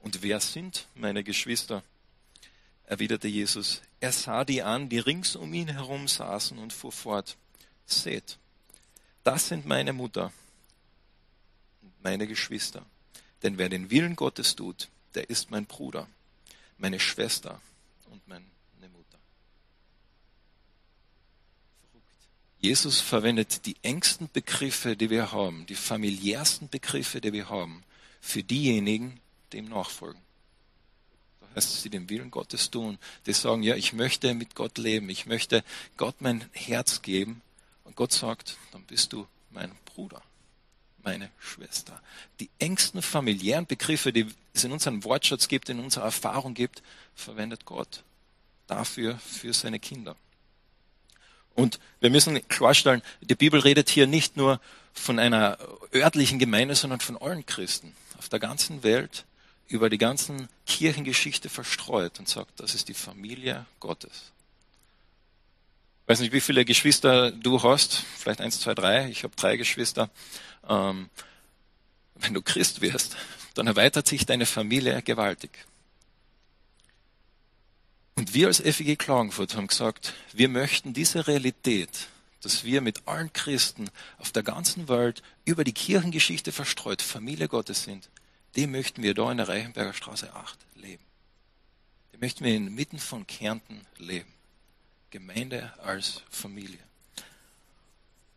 und 0.00 0.22
wer 0.22 0.40
sind 0.40 0.86
meine 0.94 1.24
Geschwister? 1.24 1.82
erwiderte 2.84 3.26
Jesus. 3.26 3.82
Er 3.98 4.12
sah 4.12 4.44
die 4.44 4.62
an, 4.62 4.88
die 4.88 4.98
rings 4.98 5.34
um 5.34 5.52
ihn 5.52 5.68
herum 5.68 6.06
saßen 6.06 6.56
und 6.58 6.72
fuhr 6.72 6.92
fort. 6.92 7.36
Seht, 7.86 8.38
das 9.24 9.48
sind 9.48 9.66
meine 9.66 9.92
Mutter 9.92 10.32
meine 12.06 12.28
Geschwister. 12.28 12.86
Denn 13.42 13.58
wer 13.58 13.68
den 13.68 13.90
Willen 13.90 14.14
Gottes 14.14 14.54
tut, 14.54 14.88
der 15.16 15.28
ist 15.28 15.50
mein 15.50 15.66
Bruder, 15.66 16.06
meine 16.78 17.00
Schwester 17.00 17.60
und 18.12 18.26
meine 18.28 18.44
Mutter. 18.92 19.18
Jesus 22.60 23.00
verwendet 23.00 23.66
die 23.66 23.74
engsten 23.82 24.30
Begriffe, 24.32 24.96
die 24.96 25.10
wir 25.10 25.32
haben, 25.32 25.66
die 25.66 25.74
familiärsten 25.74 26.68
Begriffe, 26.68 27.20
die 27.20 27.32
wir 27.32 27.48
haben, 27.50 27.82
für 28.20 28.44
diejenigen, 28.44 29.18
dem 29.52 29.68
nachfolgen. 29.68 30.22
Das 31.40 31.64
heißt, 31.64 31.82
sie 31.82 31.90
den 31.90 32.08
Willen 32.08 32.30
Gottes 32.30 32.70
tun, 32.70 32.98
die 33.26 33.32
sagen, 33.32 33.64
ja, 33.64 33.74
ich 33.74 33.92
möchte 33.92 34.32
mit 34.34 34.54
Gott 34.54 34.78
leben, 34.78 35.08
ich 35.08 35.26
möchte 35.26 35.64
Gott 35.96 36.20
mein 36.20 36.48
Herz 36.52 37.02
geben. 37.02 37.42
Und 37.82 37.96
Gott 37.96 38.12
sagt, 38.12 38.58
dann 38.70 38.84
bist 38.84 39.12
du 39.12 39.26
mein 39.50 39.72
Bruder, 39.86 40.22
meine 41.06 41.30
Schwester. 41.38 42.02
Die 42.40 42.50
engsten 42.58 43.00
familiären 43.00 43.64
Begriffe, 43.64 44.12
die 44.12 44.26
es 44.52 44.64
in 44.64 44.72
unserem 44.72 45.04
Wortschatz 45.04 45.46
gibt, 45.48 45.68
in 45.68 45.78
unserer 45.78 46.04
Erfahrung 46.04 46.52
gibt, 46.52 46.82
verwendet 47.14 47.64
Gott 47.64 48.02
dafür, 48.66 49.16
für 49.18 49.54
seine 49.54 49.78
Kinder. 49.78 50.16
Und 51.54 51.78
wir 52.00 52.10
müssen 52.10 52.46
klarstellen, 52.48 53.02
die 53.20 53.36
Bibel 53.36 53.60
redet 53.60 53.88
hier 53.88 54.08
nicht 54.08 54.36
nur 54.36 54.60
von 54.92 55.18
einer 55.18 55.58
örtlichen 55.94 56.38
Gemeinde, 56.38 56.74
sondern 56.74 57.00
von 57.00 57.16
allen 57.16 57.46
Christen 57.46 57.94
auf 58.18 58.28
der 58.28 58.40
ganzen 58.40 58.82
Welt, 58.82 59.24
über 59.68 59.88
die 59.88 59.98
ganzen 59.98 60.48
Kirchengeschichte 60.66 61.48
verstreut 61.48 62.18
und 62.18 62.28
sagt, 62.28 62.60
das 62.60 62.74
ist 62.74 62.88
die 62.88 62.94
Familie 62.94 63.64
Gottes. 63.80 64.32
Ich 66.06 66.10
weiß 66.10 66.20
nicht, 66.20 66.32
wie 66.32 66.40
viele 66.40 66.64
Geschwister 66.64 67.32
du 67.32 67.60
hast, 67.64 67.94
vielleicht 68.16 68.40
eins, 68.40 68.60
zwei, 68.60 68.74
drei. 68.74 69.08
Ich 69.08 69.24
habe 69.24 69.34
drei 69.34 69.56
Geschwister. 69.56 70.08
Ähm, 70.68 71.10
wenn 72.14 72.34
du 72.34 72.42
Christ 72.42 72.80
wirst, 72.80 73.16
dann 73.54 73.66
erweitert 73.66 74.06
sich 74.06 74.26
deine 74.26 74.46
Familie 74.46 75.02
gewaltig. 75.02 75.50
Und 78.16 78.32
wir 78.32 78.46
als 78.46 78.60
FEG 78.60 78.98
Klagenfurt 78.98 79.54
haben 79.56 79.66
gesagt, 79.66 80.14
wir 80.32 80.48
möchten 80.48 80.94
diese 80.94 81.26
Realität, 81.26 82.08
dass 82.40 82.64
wir 82.64 82.80
mit 82.80 83.06
allen 83.06 83.32
Christen 83.32 83.90
auf 84.18 84.32
der 84.32 84.42
ganzen 84.42 84.88
Welt 84.88 85.22
über 85.44 85.64
die 85.64 85.72
Kirchengeschichte 85.72 86.52
verstreut 86.52 87.02
Familie 87.02 87.48
Gottes 87.48 87.84
sind, 87.84 88.08
die 88.56 88.66
möchten 88.66 89.02
wir 89.02 89.12
da 89.12 89.30
in 89.30 89.36
der 89.36 89.48
Reichenberger 89.48 89.92
Straße 89.92 90.34
8 90.34 90.58
leben. 90.76 91.04
Die 92.14 92.18
möchten 92.18 92.44
wir 92.44 92.54
inmitten 92.54 92.98
von 92.98 93.26
Kärnten 93.26 93.86
leben. 93.98 94.32
Gemeinde 95.10 95.72
als 95.82 96.22
Familie. 96.30 96.78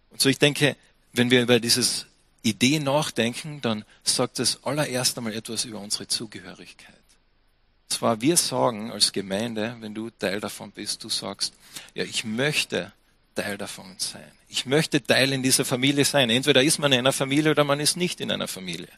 Und 0.09 0.19
so 0.19 0.27
ich 0.27 0.39
denke, 0.39 0.75
wenn 1.13 1.31
wir 1.31 1.41
über 1.41 1.59
dieses 1.59 2.05
Idee 2.41 2.79
nachdenken, 2.79 3.61
dann 3.61 3.83
sagt 4.03 4.39
es 4.39 4.63
allererst 4.63 5.17
einmal 5.17 5.33
etwas 5.33 5.65
über 5.65 5.79
unsere 5.79 6.07
Zugehörigkeit. 6.07 6.95
Zwar 7.89 8.21
wir 8.21 8.37
sagen 8.37 8.91
als 8.91 9.11
Gemeinde, 9.11 9.75
wenn 9.79 9.95
du 9.95 10.09
Teil 10.11 10.39
davon 10.39 10.71
bist, 10.71 11.03
du 11.03 11.09
sagst, 11.09 11.53
ja, 11.95 12.03
ich 12.03 12.23
möchte 12.23 12.93
Teil 13.35 13.57
davon 13.57 13.95
sein. 13.97 14.31
Ich 14.47 14.65
möchte 14.65 15.03
Teil 15.03 15.33
in 15.33 15.43
dieser 15.43 15.65
Familie 15.65 16.05
sein. 16.05 16.29
Entweder 16.29 16.63
ist 16.63 16.79
man 16.79 16.91
in 16.91 16.99
einer 16.99 17.13
Familie 17.13 17.51
oder 17.51 17.63
man 17.63 17.79
ist 17.79 17.97
nicht 17.97 18.21
in 18.21 18.31
einer 18.31 18.47
Familie. 18.47 18.89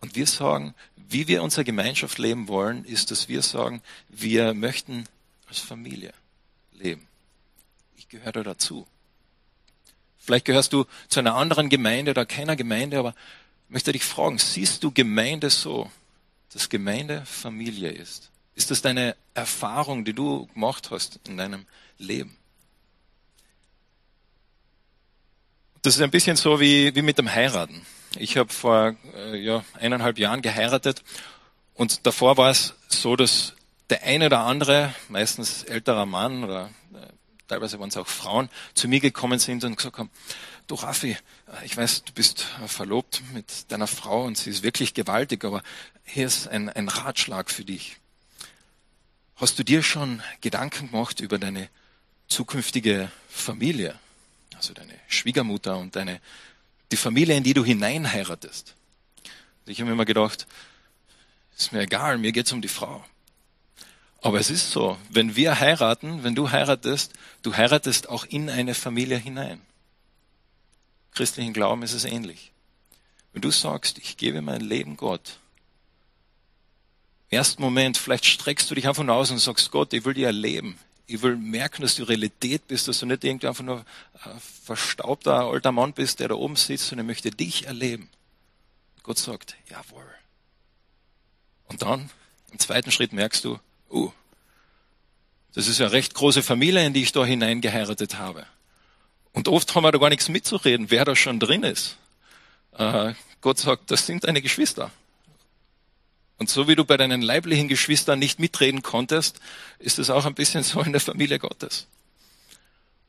Und 0.00 0.16
wir 0.16 0.26
sagen, 0.26 0.74
wie 0.96 1.28
wir 1.28 1.42
unsere 1.42 1.64
Gemeinschaft 1.64 2.18
leben 2.18 2.48
wollen, 2.48 2.84
ist, 2.84 3.10
dass 3.10 3.28
wir 3.28 3.42
sagen, 3.42 3.82
wir 4.08 4.54
möchten 4.54 5.06
als 5.48 5.58
Familie 5.58 6.12
leben. 6.72 7.06
Ich 7.96 8.08
gehöre 8.08 8.32
da 8.32 8.42
dazu. 8.42 8.86
Vielleicht 10.24 10.44
gehörst 10.44 10.72
du 10.72 10.86
zu 11.08 11.20
einer 11.20 11.34
anderen 11.34 11.68
Gemeinde 11.68 12.12
oder 12.12 12.24
keiner 12.24 12.54
Gemeinde, 12.54 12.98
aber 12.98 13.14
ich 13.66 13.72
möchte 13.72 13.92
dich 13.92 14.04
fragen, 14.04 14.38
siehst 14.38 14.84
du 14.84 14.92
Gemeinde 14.92 15.50
so, 15.50 15.90
dass 16.52 16.68
Gemeinde 16.68 17.24
Familie 17.26 17.90
ist? 17.90 18.30
Ist 18.54 18.70
das 18.70 18.82
deine 18.82 19.16
Erfahrung, 19.34 20.04
die 20.04 20.12
du 20.12 20.46
gemacht 20.46 20.90
hast 20.90 21.18
in 21.26 21.38
deinem 21.38 21.66
Leben? 21.98 22.36
Das 25.80 25.96
ist 25.96 26.02
ein 26.02 26.10
bisschen 26.12 26.36
so 26.36 26.60
wie, 26.60 26.94
wie 26.94 27.02
mit 27.02 27.18
dem 27.18 27.32
Heiraten. 27.32 27.84
Ich 28.16 28.36
habe 28.36 28.52
vor 28.52 28.94
äh, 29.16 29.36
ja, 29.36 29.64
eineinhalb 29.80 30.18
Jahren 30.18 30.42
geheiratet 30.42 31.02
und 31.74 32.06
davor 32.06 32.36
war 32.36 32.50
es 32.50 32.74
so, 32.86 33.16
dass 33.16 33.54
der 33.90 34.04
eine 34.04 34.26
oder 34.26 34.40
andere, 34.40 34.94
meistens 35.08 35.64
älterer 35.64 36.06
Mann 36.06 36.44
oder 36.44 36.70
äh, 36.94 37.06
teilweise 37.52 37.78
waren 37.78 37.90
es 37.90 37.98
auch 37.98 38.06
Frauen, 38.06 38.48
zu 38.72 38.88
mir 38.88 39.00
gekommen 39.00 39.38
sind 39.38 39.62
und 39.64 39.76
gesagt 39.76 39.98
haben, 39.98 40.10
du 40.68 40.74
Raffi, 40.74 41.18
ich 41.64 41.76
weiß, 41.76 42.04
du 42.04 42.12
bist 42.14 42.46
verlobt 42.66 43.22
mit 43.34 43.70
deiner 43.70 43.86
Frau 43.86 44.24
und 44.24 44.38
sie 44.38 44.48
ist 44.48 44.62
wirklich 44.62 44.94
gewaltig, 44.94 45.44
aber 45.44 45.62
hier 46.04 46.26
ist 46.26 46.48
ein, 46.48 46.70
ein 46.70 46.88
Ratschlag 46.88 47.50
für 47.50 47.64
dich. 47.64 47.98
Hast 49.36 49.58
du 49.58 49.64
dir 49.64 49.82
schon 49.82 50.22
Gedanken 50.40 50.90
gemacht 50.90 51.20
über 51.20 51.38
deine 51.38 51.68
zukünftige 52.26 53.12
Familie? 53.28 53.98
Also 54.54 54.72
deine 54.72 54.94
Schwiegermutter 55.08 55.76
und 55.76 55.94
deine, 55.94 56.22
die 56.90 56.96
Familie, 56.96 57.36
in 57.36 57.44
die 57.44 57.52
du 57.52 57.64
hineinheiratest. 57.64 58.74
Ich 59.66 59.78
habe 59.78 59.88
mir 59.88 59.92
immer 59.92 60.06
gedacht, 60.06 60.46
ist 61.58 61.72
mir 61.72 61.82
egal, 61.82 62.16
mir 62.16 62.32
geht 62.32 62.46
es 62.46 62.52
um 62.52 62.62
die 62.62 62.68
Frau. 62.68 63.04
Aber 64.22 64.38
es 64.38 64.50
ist 64.50 64.70
so, 64.70 64.96
wenn 65.10 65.34
wir 65.34 65.58
heiraten, 65.58 66.22
wenn 66.22 66.36
du 66.36 66.50
heiratest, 66.50 67.12
du 67.42 67.56
heiratest 67.56 68.08
auch 68.08 68.24
in 68.24 68.48
eine 68.48 68.74
Familie 68.74 69.18
hinein. 69.18 69.60
Christlichen 71.12 71.52
Glauben 71.52 71.82
ist 71.82 71.92
es 71.92 72.04
ähnlich. 72.04 72.52
Wenn 73.32 73.42
du 73.42 73.50
sagst, 73.50 73.98
ich 73.98 74.16
gebe 74.16 74.40
mein 74.40 74.60
Leben 74.60 74.96
Gott, 74.96 75.38
im 77.30 77.38
ersten 77.38 77.62
Moment, 77.62 77.98
vielleicht 77.98 78.26
streckst 78.26 78.70
du 78.70 78.74
dich 78.74 78.86
einfach 78.86 79.02
nur 79.02 79.14
aus 79.14 79.30
und 79.30 79.38
sagst, 79.38 79.70
Gott, 79.70 79.92
ich 79.92 80.04
will 80.04 80.14
dir 80.14 80.26
erleben. 80.26 80.78
Ich 81.06 81.22
will 81.22 81.36
merken, 81.36 81.82
dass 81.82 81.96
du 81.96 82.04
Realität 82.04 82.68
bist, 82.68 82.86
dass 82.86 83.00
du 83.00 83.06
nicht 83.06 83.24
irgendwie 83.24 83.48
einfach 83.48 83.64
nur 83.64 83.84
ein 84.22 84.40
verstaubter 84.64 85.40
alter 85.40 85.72
Mann 85.72 85.94
bist, 85.94 86.20
der 86.20 86.28
da 86.28 86.34
oben 86.34 86.56
sitzt, 86.56 86.88
sondern 86.88 87.06
ich 87.06 87.08
möchte 87.08 87.30
dich 87.30 87.66
erleben. 87.66 88.08
Gott 89.02 89.18
sagt, 89.18 89.56
jawohl. 89.68 90.04
Und 91.68 91.82
dann, 91.82 92.10
im 92.52 92.58
zweiten 92.58 92.92
Schritt 92.92 93.12
merkst 93.12 93.44
du, 93.44 93.58
uh, 93.92 94.12
das 95.54 95.68
ist 95.68 95.80
eine 95.80 95.92
recht 95.92 96.14
große 96.14 96.42
Familie, 96.42 96.84
in 96.86 96.92
die 96.92 97.02
ich 97.02 97.12
da 97.12 97.24
hineingeheiratet 97.24 98.18
habe. 98.18 98.46
Und 99.32 99.48
oft 99.48 99.74
haben 99.74 99.84
wir 99.84 99.92
da 99.92 99.98
gar 99.98 100.08
nichts 100.08 100.28
mitzureden, 100.28 100.90
wer 100.90 101.04
da 101.04 101.14
schon 101.16 101.40
drin 101.40 101.62
ist. 101.62 101.96
Äh, 102.76 103.14
Gott 103.40 103.58
sagt, 103.58 103.90
das 103.90 104.06
sind 104.06 104.24
deine 104.24 104.40
Geschwister. 104.40 104.90
Und 106.38 106.50
so 106.50 106.68
wie 106.68 106.74
du 106.74 106.84
bei 106.84 106.96
deinen 106.96 107.22
leiblichen 107.22 107.68
Geschwistern 107.68 108.18
nicht 108.18 108.38
mitreden 108.40 108.82
konntest, 108.82 109.40
ist 109.78 109.98
es 109.98 110.10
auch 110.10 110.24
ein 110.24 110.34
bisschen 110.34 110.62
so 110.62 110.80
in 110.80 110.92
der 110.92 111.00
Familie 111.00 111.38
Gottes. 111.38 111.86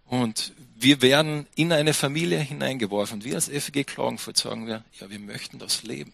Und 0.06 0.54
wir 0.76 1.02
werden 1.02 1.48
in 1.56 1.72
eine 1.72 1.94
Familie 1.94 2.40
hineingeworfen. 2.40 3.24
Wir 3.24 3.36
als 3.36 3.48
FG 3.48 3.86
Klagenfurt 3.86 4.38
sagen 4.38 4.68
wir, 4.68 4.84
ja, 5.00 5.10
wir 5.10 5.20
möchten 5.20 5.60
das 5.60 5.84
leben. 5.84 6.14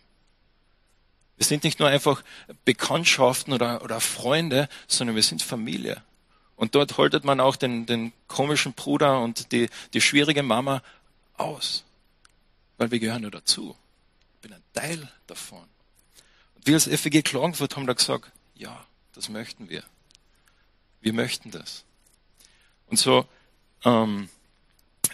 Wir 1.39 1.45
sind 1.45 1.63
nicht 1.63 1.79
nur 1.79 1.87
einfach 1.87 2.21
Bekanntschaften 2.65 3.53
oder, 3.53 3.81
oder 3.81 4.01
Freunde, 4.01 4.67
sondern 4.89 5.15
wir 5.15 5.23
sind 5.23 5.41
Familie. 5.41 6.03
Und 6.57 6.75
dort 6.75 6.97
haltet 6.97 7.23
man 7.23 7.39
auch 7.39 7.55
den, 7.55 7.85
den 7.85 8.11
komischen 8.27 8.73
Bruder 8.73 9.21
und 9.21 9.53
die, 9.53 9.69
die 9.93 10.01
schwierige 10.01 10.43
Mama 10.43 10.83
aus. 11.37 11.85
Weil 12.77 12.91
wir 12.91 12.99
gehören 12.99 13.21
nur 13.21 13.31
dazu. 13.31 13.73
Ich 14.35 14.41
bin 14.41 14.51
ein 14.51 14.63
Teil 14.73 15.09
davon. 15.27 15.63
Und 16.55 16.67
wir 16.67 16.73
als 16.73 16.87
FEG 16.87 17.23
Klagenfurt 17.23 17.77
haben 17.77 17.87
da 17.87 17.93
gesagt, 17.93 18.33
ja, 18.55 18.85
das 19.13 19.29
möchten 19.29 19.69
wir. 19.69 19.83
Wir 20.99 21.13
möchten 21.13 21.51
das. 21.51 21.85
Und 22.87 22.99
so, 22.99 23.25
ähm, 23.85 24.27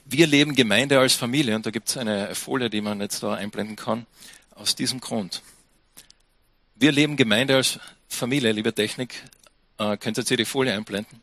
wir 0.05 0.25
leben 0.25 0.55
Gemeinde 0.55 0.99
als 0.99 1.13
Familie 1.13 1.55
und 1.55 1.67
da 1.67 1.69
gibt 1.69 1.87
es 1.87 1.97
eine 1.97 2.33
Folie, 2.33 2.71
die 2.71 2.81
man 2.81 2.99
jetzt 2.99 3.21
da 3.21 3.35
einblenden 3.35 3.75
kann, 3.75 4.07
aus 4.55 4.73
diesem 4.73 5.01
Grund. 5.01 5.43
Wir 6.77 6.91
leben 6.91 7.15
Gemeinde 7.15 7.55
als 7.55 7.79
Familie, 8.09 8.51
liebe 8.51 8.75
Technik, 8.75 9.23
äh, 9.77 9.95
könntet 9.95 10.29
ihr 10.29 10.35
die 10.35 10.43
Folie 10.43 10.73
einblenden. 10.73 11.21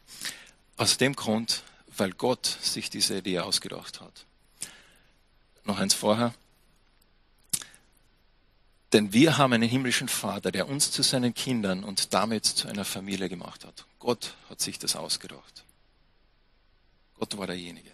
Aus 0.78 0.97
dem 0.97 1.14
Grund, 1.14 1.62
weil 1.94 2.12
Gott 2.12 2.47
sich 2.47 2.88
diese 2.88 3.18
Idee 3.18 3.40
ausgedacht 3.40 4.00
hat. 4.00 4.25
Noch 5.64 5.78
eins 5.78 5.92
vorher. 5.92 6.32
Denn 8.94 9.12
wir 9.12 9.37
haben 9.37 9.52
einen 9.52 9.68
himmlischen 9.68 10.09
Vater, 10.09 10.52
der 10.52 10.68
uns 10.68 10.90
zu 10.90 11.02
seinen 11.02 11.35
Kindern 11.35 11.85
und 11.85 12.14
damit 12.14 12.47
zu 12.47 12.68
einer 12.68 12.87
Familie 12.87 13.28
gemacht 13.28 13.66
hat. 13.66 13.85
Gott 13.99 14.35
hat 14.49 14.62
sich 14.62 14.78
das 14.78 14.97
ausgedacht. 14.97 15.64
Gott 17.18 17.37
war 17.37 17.47
derjenige. 17.47 17.90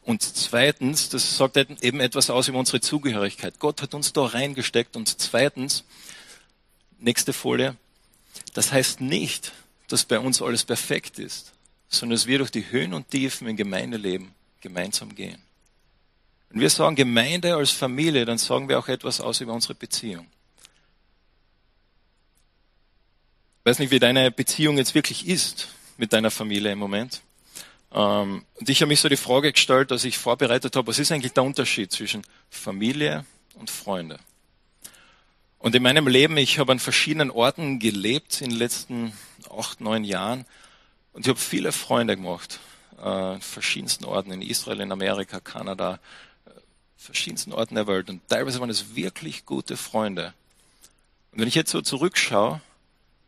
Und 0.00 0.22
zweitens, 0.22 1.10
das 1.10 1.36
sagt 1.36 1.58
eben 1.58 2.00
etwas 2.00 2.30
aus 2.30 2.48
über 2.48 2.58
unsere 2.58 2.80
Zugehörigkeit. 2.80 3.58
Gott 3.58 3.82
hat 3.82 3.92
uns 3.92 4.14
da 4.14 4.24
reingesteckt. 4.24 4.96
Und 4.96 5.20
zweitens, 5.20 5.84
Nächste 6.98 7.32
Folie. 7.32 7.76
Das 8.54 8.72
heißt 8.72 9.00
nicht, 9.00 9.52
dass 9.88 10.04
bei 10.04 10.18
uns 10.18 10.42
alles 10.42 10.64
perfekt 10.64 11.18
ist, 11.18 11.52
sondern 11.88 12.16
dass 12.16 12.26
wir 12.26 12.38
durch 12.38 12.50
die 12.50 12.70
Höhen 12.70 12.94
und 12.94 13.10
Tiefen 13.10 13.48
im 13.48 13.56
Gemeindeleben 13.56 14.34
gemeinsam 14.60 15.14
gehen. 15.14 15.40
Wenn 16.50 16.60
wir 16.60 16.70
sagen 16.70 16.96
Gemeinde 16.96 17.56
als 17.56 17.70
Familie, 17.70 18.24
dann 18.24 18.38
sagen 18.38 18.68
wir 18.68 18.78
auch 18.78 18.88
etwas 18.88 19.20
aus 19.20 19.40
über 19.40 19.52
unsere 19.52 19.74
Beziehung. 19.74 20.26
Ich 23.60 23.70
weiß 23.70 23.78
nicht, 23.80 23.90
wie 23.90 23.98
deine 23.98 24.30
Beziehung 24.30 24.78
jetzt 24.78 24.94
wirklich 24.94 25.26
ist 25.26 25.68
mit 25.96 26.12
deiner 26.12 26.30
Familie 26.30 26.72
im 26.72 26.78
Moment. 26.78 27.20
Ähm, 27.92 28.44
und 28.54 28.68
ich 28.68 28.80
habe 28.80 28.88
mich 28.88 29.00
so 29.00 29.08
die 29.08 29.16
Frage 29.16 29.52
gestellt, 29.52 29.90
als 29.90 30.04
ich 30.04 30.18
vorbereitet 30.18 30.76
habe, 30.76 30.86
was 30.86 30.98
ist 30.98 31.10
eigentlich 31.10 31.32
der 31.32 31.42
Unterschied 31.42 31.90
zwischen 31.90 32.22
Familie 32.50 33.24
und 33.54 33.70
Freunde? 33.70 34.18
Und 35.58 35.74
in 35.74 35.82
meinem 35.82 36.06
Leben, 36.06 36.36
ich 36.36 36.58
habe 36.58 36.72
an 36.72 36.78
verschiedenen 36.78 37.30
Orten 37.30 37.78
gelebt 37.78 38.40
in 38.40 38.50
den 38.50 38.58
letzten 38.58 39.12
acht, 39.50 39.80
neun 39.80 40.04
Jahren 40.04 40.44
und 41.12 41.24
ich 41.24 41.28
habe 41.28 41.38
viele 41.38 41.72
Freunde 41.72 42.16
gemacht. 42.16 42.60
Äh, 43.02 43.40
verschiedensten 43.40 44.04
Orten 44.04 44.30
in 44.32 44.42
Israel, 44.42 44.80
in 44.80 44.92
Amerika, 44.92 45.40
Kanada, 45.40 45.98
äh, 46.44 46.50
verschiedensten 46.96 47.52
Orten 47.52 47.74
der 47.74 47.86
Welt. 47.86 48.08
Und 48.08 48.26
teilweise 48.28 48.60
waren 48.60 48.70
es 48.70 48.94
wirklich 48.94 49.44
gute 49.44 49.76
Freunde. 49.76 50.34
Und 51.32 51.40
wenn 51.40 51.48
ich 51.48 51.54
jetzt 51.54 51.70
so 51.70 51.80
zurückschaue, 51.82 52.60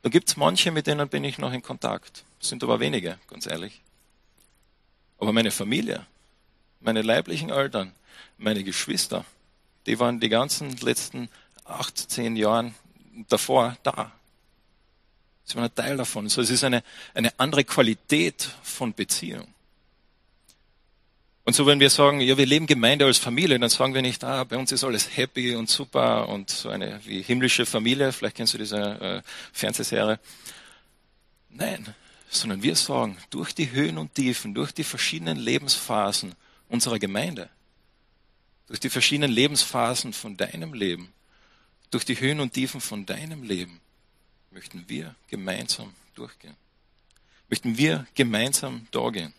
dann 0.02 0.12
gibt 0.12 0.28
es 0.28 0.37
manche, 0.37 0.70
mit 0.70 0.87
denen 0.87 1.08
bin 1.08 1.25
ich 1.25 1.38
noch 1.38 1.52
in 1.52 1.62
Kontakt. 1.62 2.25
Das 2.38 2.49
sind 2.49 2.62
aber 2.62 2.80
wenige, 2.80 3.18
ganz 3.28 3.47
ehrlich. 3.47 3.80
Aber 5.18 5.32
meine 5.32 5.50
Familie, 5.50 6.06
meine 6.80 7.02
leiblichen 7.02 7.50
Eltern, 7.50 7.92
meine 8.37 8.64
Geschwister, 8.64 9.25
die 9.87 9.99
waren 9.99 10.20
die 10.20 10.28
ganzen 10.28 10.76
letzten 10.78 11.28
acht, 11.68 11.96
zehn 12.10 12.37
Jahren 12.37 12.75
davor 13.28 13.76
da. 13.82 14.12
Sie 15.44 15.54
waren 15.54 15.64
ein 15.64 15.75
Teil 15.75 15.96
davon. 15.96 16.28
So, 16.28 16.42
es 16.42 16.50
ist 16.50 16.64
eine, 16.64 16.82
eine 17.14 17.32
andere 17.38 17.64
Qualität 17.64 18.48
von 18.62 18.92
Beziehung. 18.92 19.48
Und 21.44 21.54
so, 21.54 21.64
wenn 21.64 21.80
wir 21.80 21.88
sagen, 21.88 22.20
ja, 22.20 22.37
wir 22.37 22.44
leben 22.44 22.66
Gemeinde 22.66 23.06
als 23.06 23.16
Familie, 23.16 23.58
dann 23.58 23.70
sagen 23.70 23.94
wir 23.94 24.02
nicht, 24.02 24.22
ah, 24.22 24.44
bei 24.44 24.58
uns 24.58 24.70
ist 24.70 24.84
alles 24.84 25.16
happy 25.16 25.56
und 25.56 25.70
super 25.70 26.28
und 26.28 26.50
so 26.50 26.68
eine 26.68 27.00
wie 27.06 27.22
himmlische 27.22 27.64
Familie. 27.64 28.12
Vielleicht 28.12 28.37
kennst 28.37 28.52
du 28.52 28.58
diese 28.58 28.76
äh, 28.76 29.22
Fernsehserie. 29.54 30.20
Nein, 31.48 31.94
sondern 32.28 32.62
wir 32.62 32.76
sagen, 32.76 33.16
durch 33.30 33.54
die 33.54 33.70
Höhen 33.70 33.96
und 33.96 34.14
Tiefen, 34.14 34.52
durch 34.52 34.72
die 34.72 34.84
verschiedenen 34.84 35.38
Lebensphasen 35.38 36.34
unserer 36.68 36.98
Gemeinde, 36.98 37.48
durch 38.66 38.80
die 38.80 38.90
verschiedenen 38.90 39.32
Lebensphasen 39.32 40.12
von 40.12 40.37
deinem 40.37 40.75
Leben, 40.75 41.14
durch 41.90 42.04
die 42.04 42.18
Höhen 42.21 42.40
und 42.40 42.52
Tiefen 42.52 42.80
von 42.80 43.07
deinem 43.07 43.42
Leben, 43.42 43.80
möchten 44.50 44.88
wir 44.88 45.14
gemeinsam 45.28 45.95
durchgehen. 46.14 46.57
Möchten 47.49 47.78
wir 47.78 48.07
gemeinsam 48.14 48.87
da 48.90 49.09
gehen. 49.11 49.33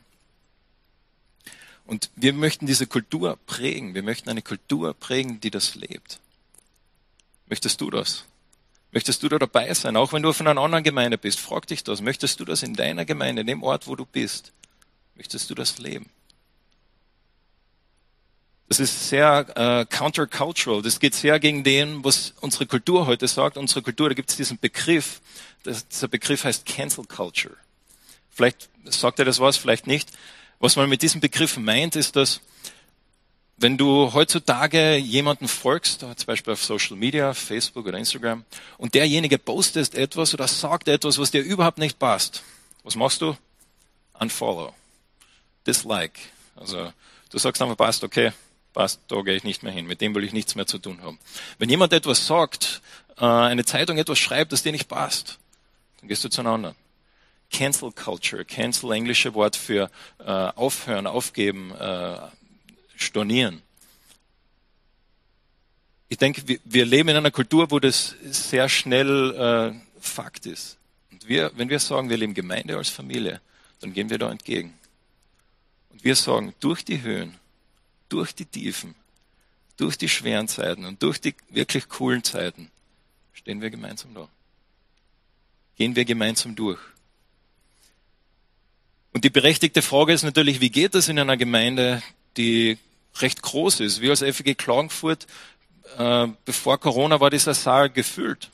Und 1.85 2.11
wir 2.15 2.33
möchten 2.33 2.67
diese 2.67 2.87
Kultur 2.87 3.37
prägen. 3.47 3.95
Wir 3.95 4.03
möchten 4.03 4.29
eine 4.29 4.41
Kultur 4.41 4.93
prägen, 4.93 5.41
die 5.41 5.49
das 5.51 5.75
lebt. 5.75 6.19
Möchtest 7.47 7.81
du 7.81 7.89
das? 7.89 8.25
Möchtest 8.91 9.21
du 9.23 9.29
da 9.29 9.39
dabei 9.39 9.73
sein? 9.73 9.95
Auch 9.95 10.13
wenn 10.13 10.23
du 10.23 10.33
von 10.33 10.47
einer 10.47 10.61
anderen 10.61 10.83
Gemeinde 10.83 11.17
bist, 11.17 11.39
frag 11.39 11.67
dich 11.67 11.83
das. 11.83 12.01
Möchtest 12.01 12.39
du 12.39 12.45
das 12.45 12.63
in 12.63 12.75
deiner 12.75 13.05
Gemeinde, 13.05 13.41
in 13.41 13.47
dem 13.47 13.63
Ort, 13.63 13.87
wo 13.87 13.95
du 13.95 14.05
bist? 14.05 14.51
Möchtest 15.15 15.49
du 15.49 15.55
das 15.55 15.79
leben? 15.79 16.09
Das 18.69 18.79
ist 18.79 19.09
sehr 19.09 19.47
äh, 19.55 19.85
countercultural. 19.85 20.83
Das 20.83 20.99
geht 20.99 21.15
sehr 21.15 21.39
gegen 21.39 21.63
dem, 21.63 22.03
was 22.05 22.35
unsere 22.39 22.67
Kultur 22.67 23.07
heute 23.07 23.27
sagt. 23.27 23.57
Unsere 23.57 23.81
Kultur, 23.81 24.09
da 24.09 24.15
gibt 24.15 24.29
es 24.29 24.37
diesen 24.37 24.59
Begriff. 24.59 25.21
Das, 25.63 25.87
dieser 25.87 26.07
Begriff 26.07 26.43
heißt 26.43 26.67
Cancel 26.67 27.03
Culture. 27.05 27.55
Vielleicht 28.29 28.69
sagt 28.85 29.17
er 29.17 29.25
das 29.25 29.39
was, 29.39 29.57
vielleicht 29.57 29.87
nicht. 29.87 30.11
Was 30.59 30.75
man 30.75 30.87
mit 30.87 31.01
diesem 31.01 31.19
Begriff 31.19 31.57
meint, 31.57 31.95
ist, 31.95 32.15
dass 32.15 32.41
wenn 33.57 33.75
du 33.75 34.13
heutzutage 34.13 34.97
jemanden 34.97 35.47
folgst, 35.47 36.01
zum 36.01 36.25
Beispiel 36.27 36.53
auf 36.53 36.63
Social 36.63 36.95
Media, 36.95 37.33
Facebook 37.33 37.87
oder 37.87 37.97
Instagram, 37.97 38.45
und 38.77 38.93
derjenige 38.93 39.39
postet 39.39 39.95
etwas 39.95 40.33
oder 40.33 40.47
sagt 40.47 40.87
etwas, 40.87 41.17
was 41.17 41.31
dir 41.31 41.41
überhaupt 41.41 41.79
nicht 41.79 41.97
passt, 41.97 42.43
was 42.83 42.95
machst 42.95 43.21
du? 43.21 43.35
Unfollow. 44.13 44.73
Dislike. 45.65 46.19
Also 46.55 46.93
du 47.31 47.37
sagst 47.37 47.61
einfach, 47.61 47.75
passt, 47.75 48.03
okay, 48.03 48.31
passt, 48.79 49.01
da 49.09 49.19
gehe 49.23 49.35
ich 49.35 49.43
nicht 49.43 49.61
mehr 49.61 49.73
hin, 49.73 49.87
mit 49.87 49.99
dem 49.99 50.15
will 50.15 50.23
ich 50.23 50.31
nichts 50.31 50.55
mehr 50.55 50.65
zu 50.65 50.79
tun 50.79 51.01
haben. 51.01 51.19
Wenn 51.57 51.69
jemand 51.69 51.91
etwas 51.91 52.25
sagt, 52.25 52.81
äh, 53.17 53.25
eine 53.25 53.65
Zeitung 53.65 53.97
etwas 53.97 54.19
schreibt, 54.19 54.53
das 54.53 54.63
dir 54.63 54.71
nicht 54.71 54.87
passt, 54.87 55.37
dann 55.99 56.07
gehst 56.07 56.23
du 56.23 56.29
zu 56.29 56.39
einem 56.39 56.53
anderen. 56.53 56.75
Cancel 57.51 57.91
Culture, 57.91 58.45
Cancel 58.45 58.93
englische 58.93 59.33
Wort 59.33 59.57
für 59.57 59.91
äh, 60.19 60.23
aufhören, 60.31 61.07
aufgeben, 61.07 61.75
äh, 61.75 62.19
stornieren. 62.95 63.61
Ich 66.07 66.17
denke, 66.17 66.47
wir, 66.47 66.59
wir, 66.63 66.85
leben 66.85 67.09
in 67.09 67.17
einer 67.17 67.31
Kultur, 67.31 67.71
wo 67.71 67.79
das 67.79 68.15
sehr 68.21 68.69
schnell 68.69 69.75
äh, 69.75 69.99
Fakt 69.99 70.45
ist. 70.45 70.77
Und 71.11 71.27
wir, 71.27 71.51
wenn 71.55 71.67
wir 71.67 71.79
sagen, 71.79 72.09
wir 72.09 72.15
leben 72.15 72.33
Gemeinde 72.33 72.77
als 72.77 72.87
Familie, 72.87 73.41
dann 73.81 73.91
gehen 73.91 74.09
wir 74.09 74.19
da 74.19 74.31
entgegen. 74.31 74.73
Und 75.89 76.05
wir 76.05 76.15
sagen, 76.15 76.53
durch 76.61 76.85
die 76.85 77.01
Höhen, 77.01 77.35
durch 78.09 78.33
die 78.33 78.45
Tiefen, 78.45 78.95
durch 79.77 79.97
die 79.97 80.09
schweren 80.09 80.47
Zeiten 80.47 80.85
und 80.85 81.01
durch 81.01 81.21
die 81.21 81.35
wirklich 81.49 81.87
coolen 81.87 82.23
Zeiten 82.23 82.69
stehen 83.33 83.61
wir 83.61 83.69
gemeinsam 83.69 84.13
da. 84.13 84.27
Gehen 85.77 85.95
wir 85.95 86.05
gemeinsam 86.05 86.55
durch. 86.55 86.79
Und 89.13 89.23
die 89.23 89.29
berechtigte 89.29 89.81
Frage 89.81 90.13
ist 90.13 90.23
natürlich, 90.23 90.59
wie 90.61 90.69
geht 90.69 90.93
das 90.93 91.07
in 91.07 91.17
einer 91.17 91.37
Gemeinde, 91.37 92.03
die 92.37 92.77
recht 93.15 93.41
groß 93.41 93.79
ist? 93.79 94.01
Wir 94.01 94.11
als 94.11 94.21
FG 94.21 94.55
Klagenfurt, 94.55 95.25
äh, 95.97 96.27
bevor 96.45 96.79
Corona 96.79 97.19
war 97.19 97.29
dieser 97.29 97.53
Saal 97.53 97.89
gefüllt. 97.89 98.49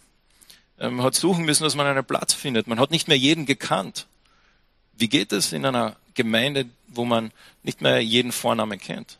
Man 0.77 1.03
hat 1.03 1.15
suchen 1.15 1.45
müssen, 1.45 1.63
dass 1.63 1.75
man 1.75 1.87
einen 1.87 2.03
Platz 2.03 2.33
findet. 2.33 2.67
Man 2.67 2.79
hat 2.79 2.91
nicht 2.91 3.07
mehr 3.07 3.17
jeden 3.17 3.45
gekannt. 3.45 4.07
Wie 4.97 5.07
geht 5.07 5.31
es 5.31 5.53
in 5.53 5.65
einer 5.65 5.95
Gemeinde, 6.15 6.65
wo 6.87 7.05
man 7.05 7.31
nicht 7.63 7.81
mehr 7.81 8.01
jeden 8.01 8.31
Vornamen 8.31 8.79
kennt? 8.79 9.17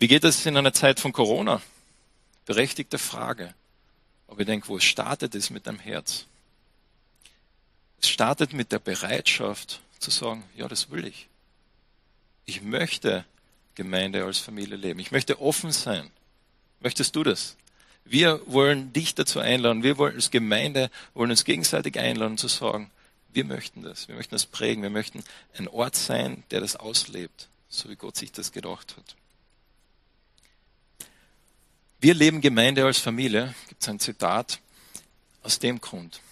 Wie 0.00 0.08
geht 0.08 0.24
es 0.24 0.46
in 0.46 0.56
einer 0.56 0.72
Zeit 0.72 0.98
von 0.98 1.12
Corona? 1.12 1.60
Berechtigte 2.46 2.96
Frage. 2.96 3.54
Aber 4.28 4.40
ich 4.40 4.46
denke, 4.46 4.68
wo 4.68 4.78
es 4.78 4.84
startet, 4.84 5.34
ist 5.34 5.50
mit 5.50 5.66
deinem 5.66 5.78
Herz. 5.78 6.24
Es 8.00 8.08
startet 8.08 8.54
mit 8.54 8.72
der 8.72 8.78
Bereitschaft 8.78 9.82
zu 9.98 10.10
sagen, 10.10 10.42
ja, 10.56 10.68
das 10.68 10.90
will 10.90 11.04
ich. 11.04 11.28
Ich 12.46 12.62
möchte 12.62 13.26
Gemeinde 13.74 14.24
als 14.24 14.38
Familie 14.38 14.76
leben. 14.76 15.00
Ich 15.00 15.10
möchte 15.10 15.38
offen 15.38 15.70
sein. 15.70 16.10
Möchtest 16.80 17.14
du 17.14 17.22
das? 17.22 17.56
Wir 18.06 18.40
wollen 18.46 18.94
dich 18.94 19.14
dazu 19.14 19.38
einladen. 19.38 19.82
Wir 19.82 19.98
wollen 19.98 20.14
als 20.14 20.30
Gemeinde 20.30 20.90
wollen 21.12 21.30
uns 21.30 21.44
gegenseitig 21.44 21.98
einladen 21.98 22.38
zu 22.38 22.48
sagen, 22.48 22.90
wir 23.34 23.44
möchten 23.44 23.82
das. 23.82 24.08
Wir 24.08 24.14
möchten 24.14 24.34
das 24.34 24.46
prägen. 24.46 24.82
Wir 24.82 24.88
möchten 24.88 25.22
ein 25.58 25.68
Ort 25.68 25.94
sein, 25.94 26.42
der 26.52 26.62
das 26.62 26.76
auslebt, 26.76 27.48
so 27.68 27.90
wie 27.90 27.96
Gott 27.96 28.16
sich 28.16 28.32
das 28.32 28.50
gedacht 28.50 28.96
hat. 28.96 29.19
Wir 32.02 32.14
leben 32.14 32.40
Gemeinde 32.40 32.86
als 32.86 32.98
Familie, 32.98 33.54
gibt 33.68 33.82
es 33.82 33.88
ein 33.90 34.00
Zitat, 34.00 34.60
aus 35.42 35.58
dem 35.58 35.82
Grund, 35.82 36.22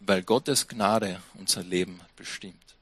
weil 0.00 0.22
Gottes 0.22 0.68
Gnade 0.68 1.22
unser 1.38 1.62
Leben 1.62 2.00
bestimmt. 2.16 2.76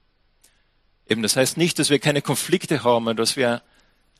Eben, 1.08 1.22
das 1.22 1.36
heißt 1.36 1.56
nicht, 1.56 1.78
dass 1.78 1.90
wir 1.90 2.00
keine 2.00 2.20
Konflikte 2.20 2.82
haben 2.82 3.06
und 3.06 3.18
dass 3.18 3.36
wir 3.36 3.62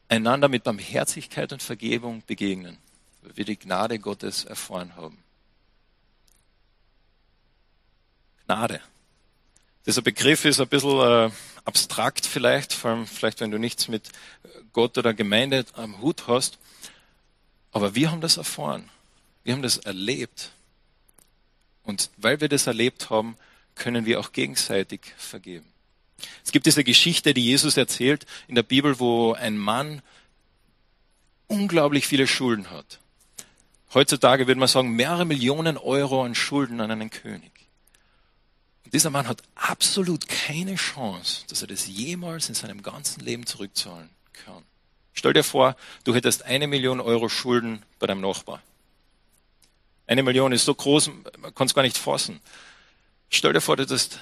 einander 0.09 0.47
mit 0.47 0.63
Barmherzigkeit 0.63 1.53
und 1.53 1.61
Vergebung 1.61 2.23
begegnen, 2.25 2.79
weil 3.23 3.37
wir 3.37 3.45
die 3.45 3.59
Gnade 3.59 3.99
Gottes 3.99 4.45
erfahren 4.45 4.95
haben. 4.95 5.19
Gnade. 8.47 8.81
Dieser 9.87 10.03
Begriff 10.03 10.45
ist 10.45 10.61
ein 10.61 10.69
bisschen 10.69 11.01
äh, 11.01 11.31
abstrakt 11.65 12.27
vielleicht, 12.27 12.75
vor 12.75 12.93
allem 12.93 13.07
vielleicht, 13.09 13.41
wenn 13.41 13.51
du 13.51 13.59
nichts 13.59 13.89
mit 13.89 14.11
Gott 14.73 14.97
oder 14.99 15.15
Gemeinde 15.15 15.65
am 15.73 16.01
Hut 16.01 16.29
hast. 16.29 16.59
Aber 17.73 17.95
wir 17.95 18.11
haben 18.11 18.21
das 18.21 18.37
erfahren. 18.37 18.89
Wir 19.43 19.55
haben 19.55 19.63
das 19.63 19.79
erlebt. 19.79 20.53
Und 21.83 22.11
weil 22.17 22.41
wir 22.41 22.49
das 22.49 22.67
erlebt 22.67 23.11
haben, 23.11 23.37
können 23.75 24.07
wir 24.07 24.21
auch 24.21 24.33
gegenseitig 24.33 25.01
vergeben. 25.17 25.67
Es 26.45 26.53
gibt 26.53 26.67
diese 26.67 26.85
Geschichte, 26.85 27.35
die 27.35 27.45
Jesus 27.45 27.77
erzählt 27.77 28.27
in 28.47 28.55
der 28.55 28.63
Bibel, 28.63 29.01
wo 29.01 29.33
ein 29.33 29.59
Mann 29.59 30.03
unglaublich 31.49 32.07
viele 32.07 32.27
Schulden 32.27 32.71
hat. 32.71 33.01
Heutzutage 33.95 34.47
würde 34.47 34.59
man 34.59 34.69
sagen, 34.69 34.93
mehrere 34.93 35.25
Millionen 35.25 35.77
Euro 35.77 36.25
an 36.25 36.35
Schulden 36.35 36.81
an 36.81 36.91
einen 36.91 37.11
König. 37.11 37.51
Und 38.85 38.95
dieser 38.95 39.11
Mann 39.11 39.29
hat 39.29 39.43
absolut 39.55 40.29
keine 40.29 40.77
Chance, 40.77 41.45
dass 41.49 41.63
er 41.63 41.69
das 41.69 41.87
jemals 41.87 42.49
in 42.49 42.55
seinem 42.55 42.83
ganzen 42.83 43.21
Leben 43.21 43.45
zurückzahlen 43.45 44.09
kann. 44.33 44.65
Stell 45.13 45.33
dir 45.33 45.45
vor, 45.45 45.77
du 46.05 46.15
hättest 46.15 46.45
eine 46.45 46.67
Million 46.67 47.01
Euro 47.01 47.29
Schulden 47.29 47.83
bei 47.99 48.07
deinem 48.07 48.21
Nachbar. 48.21 48.63
Eine 50.07 50.23
Million 50.23 50.53
ist 50.53 50.65
so 50.65 50.75
groß, 50.75 51.11
man 51.39 51.55
kann 51.55 51.67
es 51.67 51.75
gar 51.75 51.83
nicht 51.83 51.99
fassen. 51.99 52.41
Stell 53.31 53.53
dir 53.53 53.61
vor, 53.61 53.77
du 53.77 53.85
hättest 53.85 54.19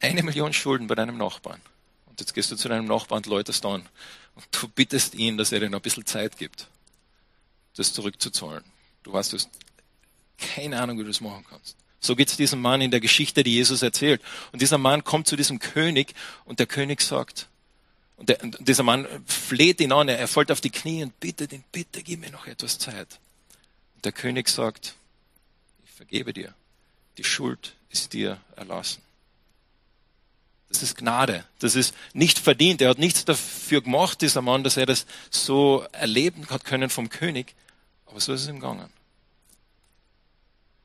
eine 0.00 0.22
Million 0.22 0.52
Schulden 0.52 0.86
bei 0.86 0.94
deinem 0.94 1.18
Nachbarn. 1.18 1.60
Und 2.06 2.20
jetzt 2.20 2.34
gehst 2.34 2.50
du 2.50 2.56
zu 2.56 2.68
deinem 2.68 2.86
Nachbarn 2.86 3.18
und 3.18 3.26
läutest 3.26 3.64
an. 3.64 3.86
Und 4.34 4.46
du 4.50 4.68
bittest 4.68 5.14
ihn, 5.14 5.36
dass 5.36 5.52
er 5.52 5.60
dir 5.60 5.70
noch 5.70 5.78
ein 5.78 5.82
bisschen 5.82 6.06
Zeit 6.06 6.36
gibt, 6.38 6.66
das 7.76 7.92
zurückzuzahlen. 7.92 8.64
Du 9.02 9.12
hast 9.14 9.32
das, 9.32 9.48
keine 10.38 10.80
Ahnung, 10.80 10.98
wie 10.98 11.02
du 11.02 11.08
das 11.08 11.20
machen 11.20 11.44
kannst. 11.48 11.76
So 12.00 12.16
geht 12.16 12.28
es 12.28 12.36
diesem 12.36 12.62
Mann 12.62 12.80
in 12.80 12.90
der 12.90 13.00
Geschichte, 13.00 13.44
die 13.44 13.54
Jesus 13.54 13.82
erzählt. 13.82 14.22
Und 14.52 14.62
dieser 14.62 14.78
Mann 14.78 15.04
kommt 15.04 15.26
zu 15.26 15.36
diesem 15.36 15.58
König 15.58 16.14
und 16.46 16.58
der 16.58 16.66
König 16.66 17.02
sagt, 17.02 17.49
und, 18.20 18.28
der, 18.28 18.42
und 18.42 18.58
dieser 18.60 18.82
Mann 18.82 19.08
fleht 19.26 19.80
ihn 19.80 19.92
an, 19.92 20.08
er 20.08 20.28
fällt 20.28 20.52
auf 20.52 20.60
die 20.60 20.70
Knie 20.70 21.02
und 21.02 21.18
bittet 21.20 21.54
ihn, 21.54 21.64
bitte 21.72 22.02
gib 22.02 22.20
mir 22.20 22.30
noch 22.30 22.46
etwas 22.46 22.78
Zeit. 22.78 23.18
Und 23.96 24.04
der 24.04 24.12
König 24.12 24.50
sagt, 24.50 24.94
ich 25.86 25.90
vergebe 25.90 26.34
dir, 26.34 26.54
die 27.16 27.24
Schuld 27.24 27.74
ist 27.88 28.12
dir 28.12 28.38
erlassen. 28.56 29.00
Das 30.68 30.82
ist 30.82 30.98
Gnade. 30.98 31.46
Das 31.60 31.74
ist 31.74 31.94
nicht 32.12 32.38
verdient. 32.38 32.82
Er 32.82 32.90
hat 32.90 32.98
nichts 32.98 33.24
dafür 33.24 33.80
gemacht, 33.80 34.20
dieser 34.20 34.42
Mann, 34.42 34.64
dass 34.64 34.76
er 34.76 34.84
das 34.84 35.06
so 35.30 35.86
erleben 35.92 36.46
hat 36.50 36.64
können 36.64 36.90
vom 36.90 37.08
König. 37.08 37.54
Aber 38.04 38.20
so 38.20 38.34
ist 38.34 38.42
es 38.42 38.48
ihm 38.48 38.60
gegangen. 38.60 38.90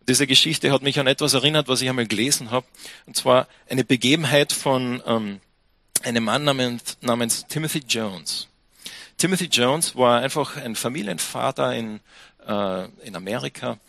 Diese 0.08 0.26
Geschichte 0.26 0.72
hat 0.72 0.84
mich 0.84 1.00
an 1.00 1.08
etwas 1.08 1.34
erinnert, 1.34 1.68
was 1.68 1.82
ich 1.82 1.90
einmal 1.90 2.08
gelesen 2.08 2.50
habe. 2.50 2.66
Und 3.06 3.18
zwar 3.18 3.50
eine 3.70 3.84
Begebenheit 3.84 4.54
von 4.54 5.04
ähm, 5.06 5.42
einem 6.06 6.24
Mann 6.26 6.44
namens, 6.44 6.98
namens 7.02 7.46
Timothy 7.48 7.80
Jones. 7.88 8.48
Timothy 9.18 9.46
Jones 9.46 9.96
war 9.96 10.22
einfach 10.22 10.58
ein 10.58 10.76
Familienvater 10.76 11.74
in, 11.74 12.00
äh, 12.46 12.86
in 13.04 13.16
Amerika 13.16 13.80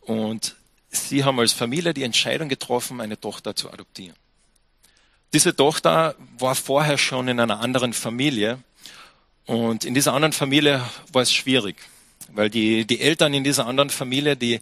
und 0.00 0.56
sie 0.88 1.24
haben 1.24 1.38
als 1.38 1.52
Familie 1.52 1.92
die 1.92 2.04
Entscheidung 2.04 2.48
getroffen, 2.48 3.00
eine 3.00 3.20
Tochter 3.20 3.54
zu 3.54 3.70
adoptieren. 3.70 4.16
Diese 5.32 5.54
Tochter 5.54 6.14
war 6.38 6.54
vorher 6.54 6.96
schon 6.96 7.28
in 7.28 7.40
einer 7.40 7.60
anderen 7.60 7.92
Familie 7.92 8.58
und 9.44 9.84
in 9.84 9.94
dieser 9.94 10.14
anderen 10.14 10.32
Familie 10.32 10.82
war 11.12 11.22
es 11.22 11.32
schwierig, 11.32 11.76
weil 12.32 12.48
die, 12.48 12.86
die 12.86 13.00
Eltern 13.00 13.34
in 13.34 13.44
dieser 13.44 13.66
anderen 13.66 13.90
Familie, 13.90 14.36
die 14.36 14.60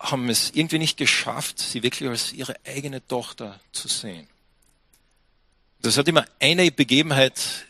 haben 0.00 0.30
es 0.30 0.52
irgendwie 0.54 0.78
nicht 0.78 0.96
geschafft, 0.96 1.58
sie 1.58 1.82
wirklich 1.82 2.08
als 2.08 2.32
ihre 2.32 2.54
eigene 2.64 3.06
Tochter 3.06 3.60
zu 3.72 3.88
sehen. 3.88 4.28
Das 5.80 5.96
hat 5.96 6.08
immer 6.08 6.24
eine 6.40 6.70
Begebenheit 6.70 7.66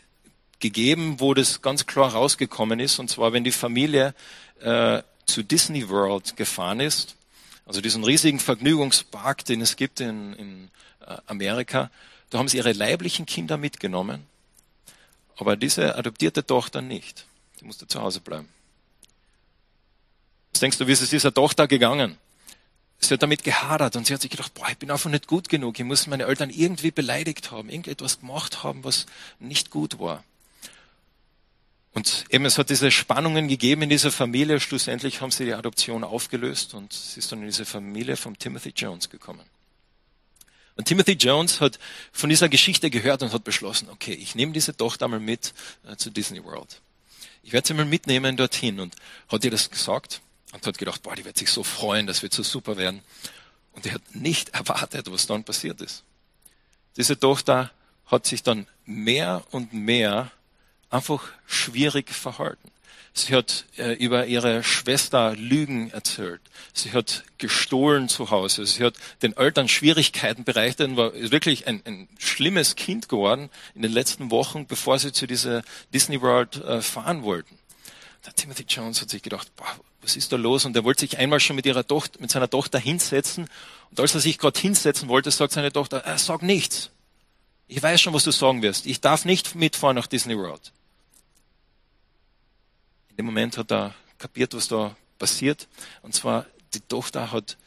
gegeben, 0.59 1.19
wo 1.19 1.33
das 1.33 1.61
ganz 1.61 1.85
klar 1.85 2.13
rausgekommen 2.13 2.79
ist, 2.79 2.99
und 2.99 3.09
zwar 3.09 3.33
wenn 3.33 3.43
die 3.43 3.51
Familie 3.51 4.13
äh, 4.61 5.01
zu 5.25 5.43
Disney 5.43 5.87
World 5.89 6.35
gefahren 6.35 6.79
ist, 6.79 7.15
also 7.65 7.81
diesen 7.81 8.03
riesigen 8.03 8.39
Vergnügungspark, 8.39 9.45
den 9.45 9.61
es 9.61 9.75
gibt 9.75 9.99
in, 9.99 10.33
in 10.33 10.71
äh, 11.05 11.17
Amerika, 11.27 11.91
da 12.29 12.39
haben 12.39 12.47
sie 12.47 12.57
ihre 12.57 12.73
leiblichen 12.73 13.25
Kinder 13.25 13.57
mitgenommen, 13.57 14.25
aber 15.37 15.55
diese 15.55 15.95
adoptierte 15.95 16.45
Tochter 16.45 16.81
nicht. 16.81 17.25
Die 17.59 17.65
musste 17.65 17.87
zu 17.87 18.01
Hause 18.01 18.21
bleiben. 18.21 18.49
Was 20.51 20.59
denkst 20.59 20.77
du, 20.77 20.87
wie 20.87 20.91
ist 20.91 21.01
es 21.01 21.09
dieser 21.09 21.33
Tochter 21.33 21.67
gegangen? 21.67 22.17
Sie 22.99 23.13
hat 23.13 23.23
damit 23.23 23.43
gehadert 23.43 23.95
und 23.95 24.05
sie 24.05 24.13
hat 24.13 24.21
sich 24.21 24.29
gedacht, 24.29 24.53
boah, 24.53 24.69
ich 24.69 24.77
bin 24.77 24.91
einfach 24.91 25.09
nicht 25.09 25.27
gut 25.27 25.47
genug. 25.47 25.79
Ich 25.79 25.85
muss 25.85 26.05
meine 26.07 26.25
Eltern 26.25 26.49
irgendwie 26.49 26.91
beleidigt 26.91 27.49
haben, 27.51 27.69
irgendetwas 27.69 28.19
gemacht 28.19 28.63
haben, 28.63 28.83
was 28.83 29.05
nicht 29.39 29.71
gut 29.71 29.99
war. 29.99 30.23
Und 31.93 32.25
eben, 32.29 32.45
es 32.45 32.57
hat 32.57 32.69
diese 32.69 32.91
Spannungen 32.91 33.47
gegeben 33.47 33.83
in 33.83 33.89
dieser 33.89 34.11
Familie. 34.11 34.59
Schlussendlich 34.59 35.21
haben 35.21 35.31
sie 35.31 35.45
die 35.45 35.53
Adoption 35.53 36.03
aufgelöst 36.03 36.73
und 36.73 36.93
sie 36.93 37.19
ist 37.19 37.31
dann 37.31 37.39
in 37.39 37.47
diese 37.47 37.65
Familie 37.65 38.15
von 38.15 38.37
Timothy 38.37 38.73
Jones 38.75 39.09
gekommen. 39.09 39.43
Und 40.75 40.85
Timothy 40.85 41.13
Jones 41.13 41.61
hat 41.61 41.79
von 42.11 42.29
dieser 42.29 42.47
Geschichte 42.47 42.89
gehört 42.89 43.21
und 43.21 43.33
hat 43.33 43.43
beschlossen, 43.43 43.89
okay, 43.89 44.13
ich 44.13 44.35
nehme 44.35 44.53
diese 44.53 44.75
Tochter 44.75 45.07
mal 45.07 45.19
mit 45.19 45.53
äh, 45.85 45.95
zu 45.95 46.09
Disney 46.09 46.43
World. 46.43 46.79
Ich 47.43 47.53
werde 47.53 47.67
sie 47.67 47.73
mal 47.73 47.85
mitnehmen 47.85 48.37
dorthin. 48.37 48.79
Und 48.79 48.95
hat 49.27 49.43
ihr 49.43 49.51
das 49.51 49.69
gesagt 49.69 50.21
und 50.53 50.65
hat 50.65 50.77
gedacht, 50.77 51.03
boah, 51.03 51.15
die 51.15 51.25
wird 51.25 51.37
sich 51.37 51.49
so 51.49 51.63
freuen, 51.63 52.07
das 52.07 52.23
wird 52.23 52.33
so 52.33 52.43
super 52.43 52.77
werden. 52.77 53.01
Und 53.73 53.85
er 53.85 53.93
hat 53.93 54.15
nicht 54.15 54.49
erwartet, 54.53 55.11
was 55.11 55.27
dann 55.27 55.43
passiert 55.43 55.81
ist. 55.81 56.03
Diese 56.97 57.19
Tochter 57.19 57.71
hat 58.05 58.25
sich 58.25 58.43
dann 58.43 58.67
mehr 58.85 59.43
und 59.51 59.73
mehr 59.73 60.31
einfach 60.89 61.29
schwierig 61.45 62.09
verhalten. 62.09 62.71
Sie 63.13 63.35
hat 63.35 63.65
äh, 63.77 63.93
über 63.93 64.27
ihre 64.27 64.63
Schwester 64.63 65.35
Lügen 65.35 65.91
erzählt. 65.91 66.41
Sie 66.73 66.93
hat 66.93 67.23
gestohlen 67.37 68.07
zu 68.07 68.31
Hause. 68.31 68.65
Sie 68.65 68.83
hat 68.83 68.95
den 69.21 69.35
Eltern 69.35 69.67
Schwierigkeiten 69.67 70.43
bereitet 70.43 70.89
und 70.89 70.97
war 70.97 71.13
wirklich 71.13 71.67
ein, 71.67 71.81
ein 71.85 72.07
schlimmes 72.17 72.75
Kind 72.75 73.09
geworden 73.09 73.49
in 73.75 73.81
den 73.81 73.91
letzten 73.91 74.31
Wochen, 74.31 74.67
bevor 74.67 74.99
sie 74.99 75.11
zu 75.11 75.27
dieser 75.27 75.63
Disney 75.93 76.21
World 76.21 76.57
äh, 76.63 76.81
fahren 76.81 77.23
wollten. 77.23 77.58
Der 78.25 78.33
Timothy 78.35 78.65
Jones 78.67 79.01
hat 79.01 79.09
sich 79.09 79.21
gedacht, 79.21 79.55
boah, 79.55 79.79
was 80.01 80.15
ist 80.15 80.31
da 80.31 80.35
los? 80.35 80.65
Und 80.65 80.75
er 80.75 80.83
wollte 80.83 81.01
sich 81.01 81.17
einmal 81.17 81.39
schon 81.39 81.55
mit, 81.55 81.65
ihrer 81.65 81.87
Tochter, 81.87 82.19
mit 82.19 82.31
seiner 82.31 82.49
Tochter 82.49 82.79
hinsetzen. 82.79 83.49
Und 83.89 83.99
als 83.99 84.13
er 84.13 84.21
sich 84.21 84.37
gerade 84.37 84.59
hinsetzen 84.59 85.07
wollte, 85.07 85.31
sagt 85.31 85.53
seine 85.53 85.71
Tochter, 85.71 86.05
äh, 86.05 86.17
sag 86.17 86.41
nichts. 86.41 86.89
Ich 87.67 87.81
weiß 87.81 88.01
schon, 88.01 88.13
was 88.13 88.23
du 88.23 88.31
sagen 88.31 88.61
wirst. 88.61 88.85
Ich 88.85 88.99
darf 88.99 89.25
nicht 89.25 89.55
mitfahren 89.55 89.95
nach 89.95 90.07
Disney 90.07 90.37
World 90.37 90.73
dem 93.19 93.25
Moment 93.25 93.57
hat 93.57 93.69
er 93.71 93.93
kapiert, 94.17 94.53
was 94.53 94.69
da 94.69 94.95
passiert. 95.19 95.67
Und 96.01 96.15
zwar, 96.15 96.45
die 96.73 96.79
Tochter 96.79 97.33
hat 97.33 97.57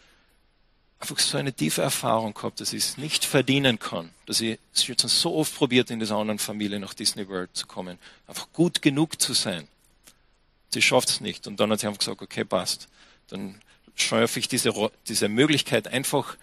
einfach 0.98 1.18
so 1.18 1.36
eine 1.36 1.52
tiefe 1.52 1.82
Erfahrung 1.82 2.32
gehabt, 2.32 2.60
dass 2.60 2.70
sie 2.70 2.78
es 2.78 2.96
nicht 2.96 3.26
verdienen 3.26 3.78
kann. 3.78 4.10
Dass 4.24 4.38
sie 4.38 4.58
es 4.74 4.86
jetzt 4.86 5.06
so 5.06 5.34
oft 5.36 5.54
probiert, 5.54 5.90
in 5.90 6.00
dieser 6.00 6.16
anderen 6.16 6.38
Familie 6.38 6.80
nach 6.80 6.94
Disney 6.94 7.28
World 7.28 7.50
zu 7.52 7.66
kommen. 7.66 7.98
Einfach 8.26 8.48
gut 8.54 8.80
genug 8.80 9.20
zu 9.20 9.34
sein. 9.34 9.68
Sie 10.72 10.82
schafft 10.82 11.10
es 11.10 11.20
nicht. 11.20 11.46
Und 11.46 11.60
dann 11.60 11.70
hat 11.70 11.80
sie 11.80 11.86
einfach 11.86 11.98
gesagt, 11.98 12.22
okay, 12.22 12.44
passt. 12.44 12.88
Dann 13.28 13.60
scheufe 13.94 14.38
ich 14.38 14.48
diese, 14.48 14.72
diese 15.08 15.28
Möglichkeit 15.28 15.88
einfach 15.88 16.36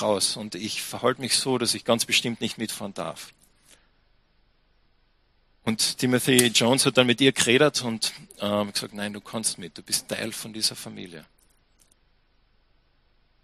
raus. 0.00 0.36
Und 0.36 0.54
ich 0.54 0.82
verhalte 0.82 1.20
mich 1.20 1.36
so, 1.36 1.58
dass 1.58 1.74
ich 1.74 1.84
ganz 1.84 2.04
bestimmt 2.04 2.40
nicht 2.40 2.58
mitfahren 2.58 2.94
darf. 2.94 3.32
Und 5.64 5.98
Timothy 5.98 6.48
Jones 6.48 6.84
hat 6.84 6.98
dann 6.98 7.06
mit 7.06 7.20
ihr 7.20 7.32
geredet 7.32 7.82
und 7.82 8.12
ähm, 8.40 8.70
gesagt, 8.72 8.92
nein, 8.92 9.14
du 9.14 9.20
kannst 9.20 9.58
mit, 9.58 9.78
du 9.78 9.82
bist 9.82 10.08
Teil 10.08 10.32
von 10.32 10.52
dieser 10.52 10.76
Familie. 10.76 11.24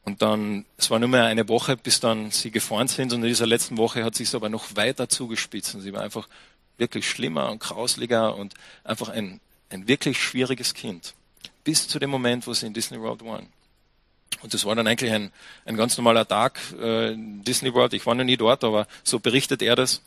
Und 0.03 0.21
dann, 0.23 0.67
es 0.77 0.91
war 0.91 0.99
nur 0.99 1.09
mehr 1.09 1.25
eine 1.25 1.49
Woche, 1.49 1.77
bis 1.77 2.01
dann 2.01 2.31
sie 2.31 2.51
gefahren 2.51 2.89
sind 2.89 3.13
und 3.13 3.23
in 3.23 3.29
dieser 3.29 3.47
letzten 3.47 3.79
Woche 3.79 4.05
hat 4.05 4.15
sich 4.15 4.35
aber 4.35 4.49
noch 4.49 4.77
weiter 4.77 5.09
zugespitzt 5.09 5.75
und 5.75 5.81
sie 5.81 5.93
war 5.93 6.03
einfach 6.03 6.29
wirklich 6.77 7.09
schlimmer 7.09 7.51
und 7.51 7.61
grausliger 7.61 8.35
und 8.37 8.55
einfach 8.85 9.09
ein, 9.09 9.41
ein 9.71 9.89
wirklich 9.89 10.23
schwieriges 10.23 10.75
Kind. 10.75 11.15
Bis 11.65 11.89
zu 11.89 11.99
dem 11.99 12.11
Moment, 12.11 12.47
wo 12.47 12.53
sie 12.53 12.67
in 12.67 12.75
Disney 12.75 13.01
World 13.01 13.25
waren. 13.25 13.49
Und 14.43 14.55
das 14.55 14.65
war 14.65 14.75
dann 14.75 14.87
eigentlich 14.87 15.13
ein, 15.13 15.33
ein 15.65 15.77
ganz 15.77 15.97
normaler 15.97 16.27
Tag 16.27 16.59
äh, 16.79 17.13
in 17.13 17.45
Disney 17.45 17.73
World. 17.75 17.93
Ich 17.95 18.07
war 18.07 18.15
noch 18.15 18.25
nie 18.25 18.37
dort, 18.37 18.65
aber 18.65 18.87
so 19.05 19.21
berichtet 19.21 19.63
er 19.63 19.77
das. 19.77 20.03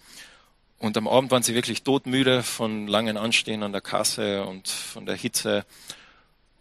Und 0.79 0.97
am 0.97 1.07
Abend 1.07 1.31
waren 1.31 1.43
sie 1.43 1.55
wirklich 1.55 1.83
todmüde 1.83 2.43
von 2.43 2.87
langen 2.87 3.15
Anstehen 3.15 3.63
an 3.63 3.71
der 3.71 3.81
Kasse 3.81 4.45
und 4.45 4.67
von 4.67 5.05
der 5.05 5.15
Hitze. 5.15 5.65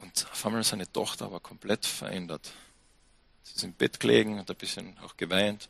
Und 0.01 0.27
auf 0.31 0.47
einmal 0.47 0.62
seine 0.65 0.91
Tochter 0.93 1.27
aber 1.27 1.41
komplett 1.41 1.87
verändert. 1.87 2.53
Sie 3.43 3.57
ist 3.57 3.65
im 3.65 3.73
Bett 3.73 3.99
gelegen, 3.99 4.38
hat 4.38 4.51
ein 4.51 4.57
bisschen 4.57 4.97
auch 5.05 5.17
geweint. 5.17 5.69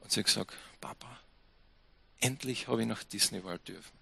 Und 0.00 0.12
sie 0.12 0.20
hat 0.20 0.26
gesagt, 0.26 0.52
Papa, 0.80 1.18
endlich 2.20 2.68
habe 2.68 2.82
ich 2.82 2.88
nach 2.88 3.02
Disney 3.02 3.42
World 3.44 3.66
dürfen. 3.68 3.92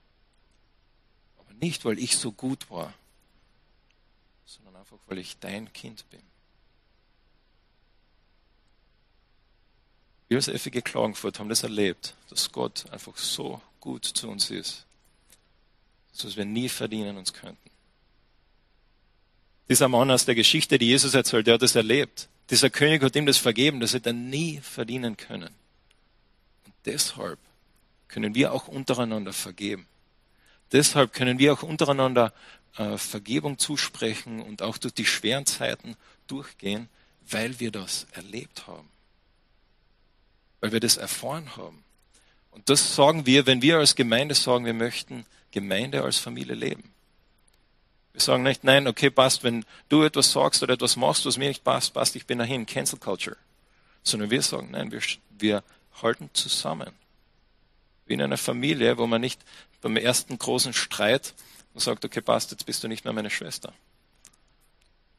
Nicht, 1.60 1.84
weil 1.84 1.98
ich 1.98 2.16
so 2.16 2.32
gut 2.32 2.70
war, 2.70 2.92
sondern 4.46 4.76
einfach, 4.76 4.98
weil 5.06 5.18
ich 5.18 5.38
dein 5.38 5.72
Kind 5.72 6.08
bin. 6.10 6.20
Wir 10.28 10.38
als 10.38 10.48
FG 10.48 10.80
Klagenfurt 10.82 11.38
haben 11.38 11.48
das 11.48 11.62
erlebt, 11.62 12.14
dass 12.30 12.50
Gott 12.50 12.90
einfach 12.90 13.16
so 13.16 13.60
gut 13.80 14.04
zu 14.04 14.28
uns 14.28 14.50
ist, 14.50 14.86
dass 16.20 16.36
wir 16.36 16.44
nie 16.44 16.68
verdienen 16.68 17.16
uns 17.16 17.32
könnten. 17.32 17.70
Dieser 19.68 19.88
Mann 19.88 20.10
aus 20.10 20.24
der 20.24 20.34
Geschichte, 20.34 20.78
die 20.78 20.86
Jesus 20.86 21.14
erzählt, 21.14 21.46
der 21.46 21.54
hat 21.54 21.62
das 21.62 21.74
erlebt. 21.74 22.28
Dieser 22.50 22.68
König 22.68 23.02
hat 23.02 23.16
ihm 23.16 23.26
das 23.26 23.38
vergeben, 23.38 23.80
das 23.80 23.94
hätte 23.94 24.10
er 24.10 24.14
nie 24.14 24.60
verdienen 24.60 25.16
können. 25.16 25.54
Und 26.66 26.74
deshalb 26.84 27.38
können 28.08 28.34
wir 28.34 28.52
auch 28.52 28.68
untereinander 28.68 29.32
vergeben. 29.32 29.86
Deshalb 30.72 31.12
können 31.12 31.38
wir 31.38 31.52
auch 31.52 31.62
untereinander 31.62 32.32
äh, 32.76 32.98
Vergebung 32.98 33.58
zusprechen 33.58 34.40
und 34.42 34.62
auch 34.62 34.78
durch 34.78 34.94
die 34.94 35.06
schweren 35.06 35.46
Zeiten 35.46 35.96
durchgehen, 36.26 36.88
weil 37.28 37.60
wir 37.60 37.70
das 37.70 38.06
erlebt 38.12 38.66
haben 38.66 38.88
weil 40.64 40.72
wir 40.72 40.80
das 40.80 40.96
erfahren 40.96 41.58
haben. 41.58 41.84
Und 42.50 42.70
das 42.70 42.94
sagen 42.94 43.26
wir, 43.26 43.44
wenn 43.44 43.60
wir 43.60 43.76
als 43.76 43.96
Gemeinde 43.96 44.34
sagen, 44.34 44.64
wir 44.64 44.72
möchten 44.72 45.26
Gemeinde 45.50 46.02
als 46.02 46.16
Familie 46.16 46.54
leben. 46.54 46.90
Wir 48.12 48.22
sagen 48.22 48.44
nicht, 48.44 48.64
nein, 48.64 48.86
okay, 48.86 49.10
passt, 49.10 49.44
wenn 49.44 49.66
du 49.90 50.04
etwas 50.04 50.32
sagst 50.32 50.62
oder 50.62 50.72
etwas 50.72 50.96
machst, 50.96 51.26
was 51.26 51.36
mir 51.36 51.48
nicht 51.48 51.64
passt, 51.64 51.92
passt, 51.92 52.16
ich 52.16 52.24
bin 52.24 52.38
dahin, 52.38 52.64
Cancel 52.64 52.98
Culture. 52.98 53.36
Sondern 54.02 54.30
wir 54.30 54.40
sagen, 54.40 54.70
nein, 54.70 54.90
wir, 54.90 55.02
wir 55.38 55.62
halten 56.00 56.30
zusammen. 56.32 56.92
Wie 58.06 58.14
in 58.14 58.22
einer 58.22 58.38
Familie, 58.38 58.96
wo 58.96 59.06
man 59.06 59.20
nicht 59.20 59.42
beim 59.84 59.98
ersten 59.98 60.38
großen 60.38 60.72
Streit 60.72 61.34
sagt, 61.74 62.06
okay, 62.06 62.22
passt, 62.22 62.50
jetzt 62.52 62.64
bist 62.64 62.82
du 62.82 62.88
nicht 62.88 63.04
mehr 63.04 63.12
meine 63.12 63.28
Schwester. 63.28 63.74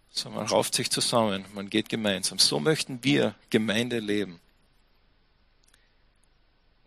Sondern 0.09 0.41
man 0.41 0.49
rauft 0.49 0.73
sich 0.73 0.89
zusammen, 0.89 1.45
man 1.53 1.69
geht 1.69 1.87
gemeinsam. 1.87 2.39
So 2.39 2.59
möchten 2.59 3.03
wir 3.03 3.35
Gemeinde 3.51 3.99
leben. 3.99 4.39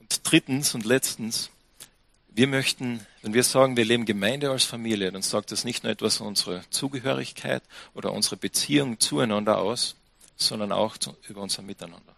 Und 0.01 0.21
drittens 0.25 0.75
und 0.75 0.87
letztens, 0.87 1.51
wir 2.31 2.49
möchten, 2.49 3.07
wenn 3.23 3.33
wir 3.33 3.45
sagen, 3.45 3.77
wir 3.77 3.85
leben 3.85 4.07
Gemeinde 4.07 4.51
als 4.51 4.64
Familie, 4.64 5.12
dann 5.12 5.23
sagt 5.23 5.53
das 5.53 5.62
nicht 5.62 5.85
nur 5.85 5.93
etwas 5.93 6.21
unsere 6.21 6.64
Zugehörigkeit 6.71 7.62
oder 7.95 8.12
unsere 8.12 8.37
Beziehung 8.37 8.99
zueinander 8.99 9.59
aus, 9.59 9.95
sondern 10.37 10.73
auch 10.73 10.97
über 11.29 11.43
unser 11.43 11.62
Miteinander. 11.62 12.17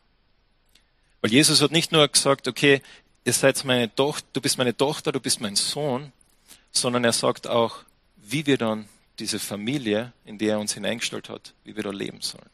Weil 1.20 1.32
Jesus 1.32 1.60
hat 1.60 1.70
nicht 1.70 1.92
nur 1.92 2.08
gesagt, 2.08 2.48
okay, 2.48 2.80
ihr 3.24 3.32
seid 3.32 3.64
meine 3.64 3.94
Tochter, 3.94 4.26
du 4.32 4.40
bist 4.40 4.58
meine 4.58 4.76
Tochter, 4.76 5.12
du 5.12 5.20
bist 5.20 5.40
mein 5.40 5.56
Sohn, 5.56 6.12
sondern 6.72 7.04
er 7.04 7.12
sagt 7.12 7.46
auch, 7.46 7.84
wie 8.16 8.46
wir 8.46 8.58
dann 8.58 8.88
diese 9.18 9.38
Familie, 9.38 10.12
in 10.24 10.38
die 10.38 10.46
er 10.46 10.58
uns 10.58 10.74
hineingestellt 10.74 11.28
hat, 11.28 11.52
wie 11.64 11.76
wir 11.76 11.82
da 11.82 11.90
leben 11.90 12.20
sollen. 12.20 12.48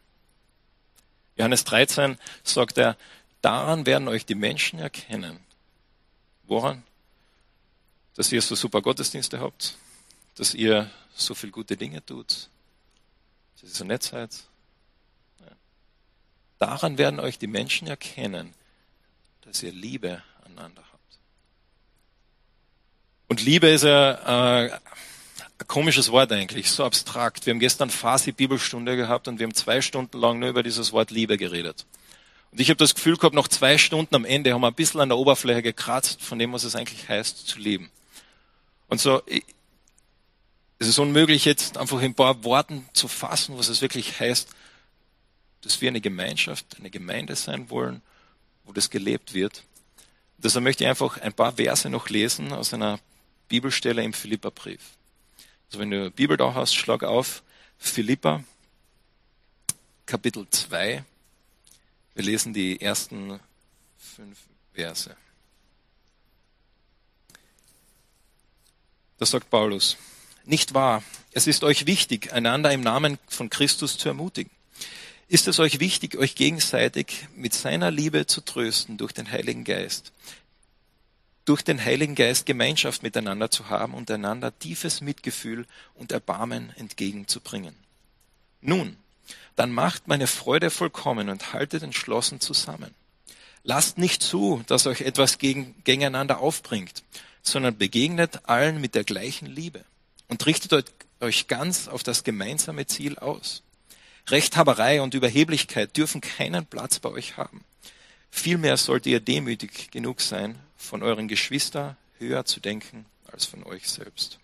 Johannes 1.37 1.64
13 1.64 2.18
sagt 2.42 2.79
er, 2.79 2.96
Daran 3.42 3.87
werden 3.87 4.09
euch 4.09 4.26
die 4.26 4.35
Menschen 4.35 4.79
erkennen, 4.79 5.38
Woran? 6.46 6.83
Dass 8.14 8.33
ihr 8.33 8.40
so 8.40 8.55
super 8.55 8.81
Gottesdienste 8.81 9.40
habt, 9.40 9.76
dass 10.37 10.55
ihr 10.55 10.90
so 11.14 11.35
viel 11.35 11.50
gute 11.50 11.76
Dinge 11.76 12.05
tut, 12.05 12.48
dass 13.55 13.62
ihr 13.62 13.68
so 13.68 13.85
nett 13.85 14.02
seid. 14.02 14.31
Daran 16.59 16.96
werden 16.96 17.20
euch 17.20 17.38
die 17.38 17.46
Menschen 17.46 17.88
erkennen, 17.88 18.55
dass 19.42 19.62
ihr 19.62 19.72
Liebe 19.72 20.22
aneinander 20.47 20.83
habt. 20.93 21.19
Und 23.29 23.43
Liebe 23.43 23.69
ist 23.69 23.85
ja 23.85 24.65
äh, 24.65 24.71
ein 25.59 25.67
komisches 25.67 26.11
Wort 26.11 26.33
eigentlich, 26.33 26.71
so 26.71 26.85
abstrakt. 26.85 27.47
Wir 27.47 27.53
haben 27.53 27.61
gestern 27.61 27.91
Fasi 27.91 28.33
Bibelstunde 28.33 28.97
gehabt 28.97 29.29
und 29.29 29.39
wir 29.39 29.45
haben 29.45 29.55
zwei 29.55 29.81
Stunden 29.81 30.19
lang 30.19 30.39
nur 30.39 30.49
über 30.49 30.63
dieses 30.63 30.93
Wort 30.93 31.11
Liebe 31.11 31.37
geredet. 31.37 31.87
Und 32.53 32.61
ich 32.61 32.71
habe 32.71 32.79
das 32.79 32.95
Gefühl 32.95 33.17
gehabt, 33.17 33.35
noch 33.35 33.49
zwei 33.49 33.79
Stunden 33.79 34.15
am 34.15 34.25
Ende 34.25 34.53
haben 34.53 34.61
wir 34.61 34.69
ein 34.69 34.75
bisschen 34.75 35.01
an 35.01 35.09
der 35.09 35.19
Oberfläche 35.19 35.63
gekratzt 35.63 36.23
von 36.23 36.39
dem, 36.39 36.53
was 36.53 36.65
es 36.65 36.77
eigentlich 36.77 37.09
heißt, 37.09 37.47
zu 37.47 37.59
lieben. 37.59 37.91
Und 38.89 39.01
so, 39.01 39.23
es 40.79 40.89
ist 40.89 40.99
unmöglich 40.99 41.45
jetzt 41.45 41.77
einfach 41.77 41.99
in 41.99 42.13
ein 42.13 42.15
paar 42.15 42.45
Worten 42.45 42.89
zu 42.93 43.09
fassen, 43.09 43.59
was 43.59 43.69
es 43.69 43.81
wirklich 43.81 44.21
heißt, 44.21 44.49
dass 45.63 45.81
wir 45.81 45.89
eine 45.89 46.01
Gemeinschaft, 46.01 46.77
eine 46.79 46.91
Gemeinde 46.91 47.35
sein 47.35 47.71
wollen, 47.71 48.03
wo 48.65 48.73
das 48.73 48.91
gelebt 48.91 49.35
wird. 49.35 49.65
Deshalb 50.38 50.64
möchte 50.64 50.85
ich 50.85 50.90
einfach 50.90 51.18
ein 51.18 51.33
paar 51.33 51.53
Verse 51.55 51.88
noch 51.88 52.09
lesen 52.09 52.53
aus 52.53 52.75
einer 52.75 53.01
Bibelstelle 53.49 54.03
im 54.03 54.12
Philipperbrief. 54.12 54.81
Also 55.68 55.79
wenn 55.79 55.90
du 55.90 56.11
Bibel 56.11 56.37
da 56.37 56.55
hast, 56.55 56.75
schlag 56.75 57.03
auf 57.03 57.42
Philippa, 57.79 58.44
Kapitel 60.05 60.46
2. 60.49 61.05
Wir 62.14 62.25
lesen 62.25 62.53
die 62.53 62.81
ersten 62.81 63.40
fünf 63.99 64.38
Verse. 64.72 65.16
Da 69.18 69.27
sagt 69.27 69.51
Paulus, 69.51 69.96
nicht 70.44 70.75
wahr, 70.75 71.03
es 71.33 71.46
ist 71.46 71.64
euch 71.64 71.87
wichtig, 71.87 72.33
einander 72.33 72.72
im 72.72 72.83
Namen 72.83 73.18
von 73.27 73.51
Christus 73.51 73.99
zu 73.99 74.09
ermutigen. 74.09 74.56
Ist 75.29 75.49
es 75.49 75.59
euch 75.59 75.81
wichtig, 75.81 76.17
euch 76.17 76.37
gegenseitig 76.37 77.27
mit 77.35 77.53
seiner 77.53 77.91
Liebe 77.91 78.27
zu 78.27 78.41
trösten 78.41 78.97
durch 78.97 79.12
den 79.12 79.31
Heiligen 79.31 79.65
Geist? 79.65 80.12
Durch 81.45 81.62
den 81.62 81.85
Heiligen 81.85 82.15
Geist 82.15 82.47
Gemeinschaft 82.47 83.03
miteinander 83.03 83.51
zu 83.51 83.69
haben 83.69 83.95
und 83.95 84.09
einander 84.11 84.57
tiefes 84.57 85.01
Mitgefühl 85.01 85.67
und 85.95 86.12
Erbarmen 86.12 86.73
entgegenzubringen. 86.77 87.75
Nun, 88.61 88.97
dann 89.57 89.73
macht 89.73 90.07
meine 90.07 90.29
Freude 90.29 90.71
vollkommen 90.71 91.29
und 91.29 91.53
haltet 91.53 91.83
entschlossen 91.83 92.41
zusammen. 92.41 92.95
Lasst 93.65 93.99
nicht 93.99 94.23
zu, 94.23 94.62
dass 94.69 94.87
euch 94.87 95.01
etwas 95.01 95.39
gegen, 95.39 95.75
gegeneinander 95.83 96.39
aufbringt, 96.39 97.03
sondern 97.43 97.77
begegnet 97.77 98.49
allen 98.49 98.81
mit 98.81 98.95
der 98.95 99.03
gleichen 99.03 99.47
Liebe 99.47 99.85
und 100.29 100.47
richtet 100.47 100.93
euch 101.19 101.49
ganz 101.49 101.89
auf 101.89 102.05
das 102.05 102.23
gemeinsame 102.23 102.87
Ziel 102.87 103.19
aus. 103.19 103.62
Rechthaberei 104.29 105.01
und 105.03 105.15
Überheblichkeit 105.15 105.97
dürfen 105.97 106.21
keinen 106.21 106.67
Platz 106.67 106.99
bei 106.99 107.11
euch 107.11 107.37
haben. 107.37 107.65
Vielmehr 108.31 108.77
sollt 108.77 109.07
ihr 109.07 109.21
demütig 109.21 109.91
genug 109.93 110.21
sein, 110.21 110.59
von 110.77 111.03
euren 111.03 111.29
Geschwistern 111.29 111.97
höher 112.19 112.45
zu 112.45 112.61
denken 112.61 113.07
als 113.31 113.45
von 113.45 113.62
euch 113.62 113.89
selbst. 113.89 114.39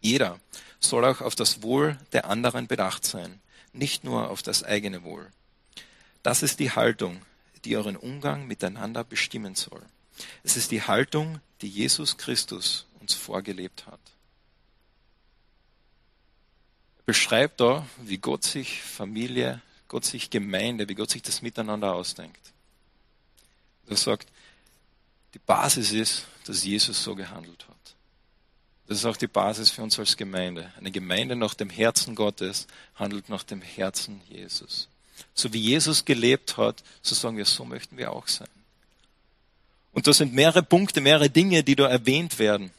Jeder 0.00 0.38
soll 0.78 1.04
auch 1.04 1.20
auf 1.20 1.34
das 1.34 1.62
Wohl 1.62 1.98
der 2.12 2.26
anderen 2.26 2.68
bedacht 2.68 3.04
sein, 3.04 3.40
nicht 3.72 4.04
nur 4.04 4.30
auf 4.30 4.42
das 4.42 4.62
eigene 4.62 5.02
Wohl. 5.02 5.28
Das 6.22 6.42
ist 6.42 6.60
die 6.60 6.70
Haltung, 6.70 7.22
die 7.64 7.76
euren 7.76 7.96
Umgang 7.96 8.46
miteinander 8.46 9.04
bestimmen 9.04 9.56
soll. 9.56 9.82
Es 10.44 10.56
ist 10.56 10.70
die 10.70 10.82
Haltung, 10.82 11.40
die 11.62 11.68
Jesus 11.68 12.16
Christus 12.16 12.86
uns 13.00 13.14
vorgelebt 13.14 13.86
hat 13.86 14.00
beschreibt 17.10 17.60
da, 17.60 17.84
wie 18.04 18.18
Gott 18.18 18.44
sich 18.44 18.82
Familie, 18.82 19.60
Gott 19.88 20.04
sich 20.04 20.30
Gemeinde, 20.30 20.88
wie 20.88 20.94
Gott 20.94 21.10
sich 21.10 21.22
das 21.22 21.42
Miteinander 21.42 21.92
ausdenkt. 21.92 22.52
Er 23.88 23.96
sagt, 23.96 24.28
die 25.34 25.40
Basis 25.40 25.90
ist, 25.90 26.26
dass 26.46 26.62
Jesus 26.62 27.02
so 27.02 27.16
gehandelt 27.16 27.66
hat. 27.66 27.96
Das 28.86 28.98
ist 28.98 29.06
auch 29.06 29.16
die 29.16 29.26
Basis 29.26 29.70
für 29.70 29.82
uns 29.82 29.98
als 29.98 30.16
Gemeinde. 30.16 30.72
Eine 30.78 30.92
Gemeinde 30.92 31.34
nach 31.34 31.54
dem 31.54 31.68
Herzen 31.68 32.14
Gottes 32.14 32.68
handelt 32.94 33.28
nach 33.28 33.42
dem 33.42 33.60
Herzen 33.60 34.20
Jesus. 34.28 34.86
So 35.34 35.52
wie 35.52 35.58
Jesus 35.58 36.04
gelebt 36.04 36.58
hat, 36.58 36.84
so 37.02 37.16
sagen 37.16 37.36
wir, 37.36 37.44
so 37.44 37.64
möchten 37.64 37.96
wir 37.96 38.12
auch 38.12 38.28
sein. 38.28 38.46
Und 39.90 40.06
da 40.06 40.12
sind 40.12 40.32
mehrere 40.32 40.62
Punkte, 40.62 41.00
mehrere 41.00 41.28
Dinge, 41.28 41.64
die 41.64 41.74
da 41.74 41.88
erwähnt 41.88 42.38
werden. 42.38 42.70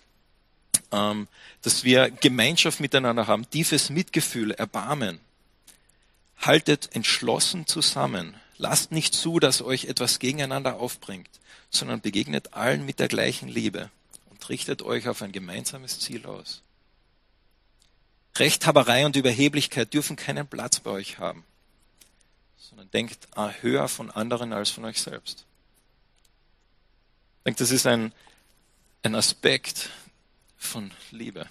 Ähm, 0.91 1.27
dass 1.61 1.83
wir 1.83 2.09
Gemeinschaft 2.09 2.79
miteinander 2.79 3.27
haben, 3.27 3.49
tiefes 3.49 3.89
Mitgefühl, 3.89 4.51
Erbarmen. 4.51 5.19
Haltet 6.37 6.89
entschlossen 6.93 7.67
zusammen. 7.67 8.35
Lasst 8.57 8.91
nicht 8.91 9.13
zu, 9.13 9.39
dass 9.39 9.61
euch 9.61 9.85
etwas 9.85 10.19
gegeneinander 10.19 10.77
aufbringt, 10.77 11.29
sondern 11.69 12.01
begegnet 12.01 12.53
allen 12.53 12.85
mit 12.85 12.99
der 12.99 13.07
gleichen 13.07 13.47
Liebe 13.47 13.89
und 14.29 14.49
richtet 14.49 14.81
euch 14.81 15.07
auf 15.07 15.21
ein 15.21 15.31
gemeinsames 15.31 15.99
Ziel 15.99 16.25
aus. 16.25 16.61
Rechthaberei 18.37 19.05
und 19.05 19.15
Überheblichkeit 19.15 19.93
dürfen 19.93 20.15
keinen 20.15 20.47
Platz 20.47 20.79
bei 20.79 20.91
euch 20.91 21.19
haben, 21.19 21.43
sondern 22.57 22.89
denkt 22.91 23.27
höher 23.61 23.87
von 23.87 24.09
anderen 24.09 24.53
als 24.53 24.69
von 24.69 24.85
euch 24.85 25.01
selbst. 25.01 25.45
Ich 27.39 27.43
denke, 27.45 27.59
das 27.59 27.71
ist 27.71 27.87
ein, 27.87 28.13
ein 29.03 29.15
Aspekt, 29.15 29.89
von 30.61 30.91
Liebe. 31.09 31.47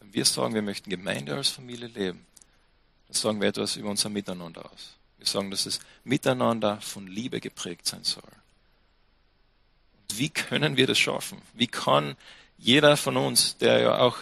Wenn 0.00 0.14
wir 0.14 0.24
sagen, 0.24 0.54
wir 0.54 0.62
möchten 0.62 0.90
Gemeinde 0.90 1.36
als 1.36 1.50
Familie 1.50 1.88
leben, 1.88 2.26
dann 3.06 3.14
sagen 3.14 3.40
wir 3.40 3.48
etwas 3.48 3.76
über 3.76 3.90
unser 3.90 4.08
Miteinander 4.08 4.64
aus. 4.64 4.96
Wir 5.18 5.26
sagen, 5.26 5.50
dass 5.50 5.66
es 5.66 5.80
Miteinander 6.02 6.80
von 6.80 7.06
Liebe 7.06 7.40
geprägt 7.40 7.86
sein 7.86 8.04
soll. 8.04 8.24
Und 10.08 10.18
wie 10.18 10.30
können 10.30 10.76
wir 10.76 10.86
das 10.86 10.98
schaffen? 10.98 11.40
Wie 11.52 11.66
kann 11.66 12.16
jeder 12.58 12.96
von 12.96 13.16
uns, 13.16 13.58
der 13.58 13.80
ja 13.80 13.98
auch 13.98 14.18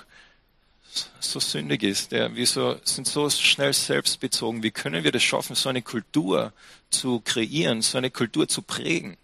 so 1.21 1.41
sündig 1.41 1.83
ist, 1.83 2.13
der 2.13 2.35
wir 2.35 2.47
so, 2.47 2.79
sind 2.85 3.07
so 3.07 3.31
schnell 3.31 3.73
selbstbezogen, 3.73 4.63
wie 4.63 4.71
können 4.71 5.03
wir 5.03 5.13
das 5.13 5.23
schaffen, 5.23 5.57
so 5.57 5.69
eine 5.69 5.83
Kultur 5.83 6.53
zu 6.91 7.21
kreieren, 7.21 7.81
so 7.81 7.99
eine 7.99 8.11
Kultur 8.11 8.49
zu 8.49 8.63
prägen? 8.63 9.17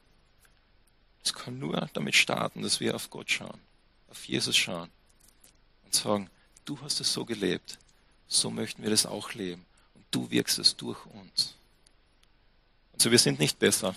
Es 1.22 1.34
kann 1.34 1.58
nur 1.58 1.88
damit 1.92 2.14
starten, 2.14 2.62
dass 2.62 2.80
wir 2.80 2.94
auf 2.94 3.10
Gott 3.10 3.30
schauen 3.30 3.60
auf 4.10 4.24
Jesus 4.26 4.56
schauen 4.56 4.90
und 5.84 5.94
sagen, 5.94 6.28
du 6.64 6.80
hast 6.82 7.00
es 7.00 7.12
so 7.12 7.24
gelebt, 7.24 7.78
so 8.28 8.50
möchten 8.50 8.82
wir 8.82 8.90
das 8.90 9.06
auch 9.06 9.34
leben 9.34 9.64
und 9.94 10.04
du 10.10 10.30
wirkst 10.30 10.58
es 10.58 10.76
durch 10.76 11.04
uns. 11.06 11.54
Also 12.92 13.10
wir 13.10 13.18
sind 13.18 13.38
nicht 13.38 13.58
besser. 13.58 13.94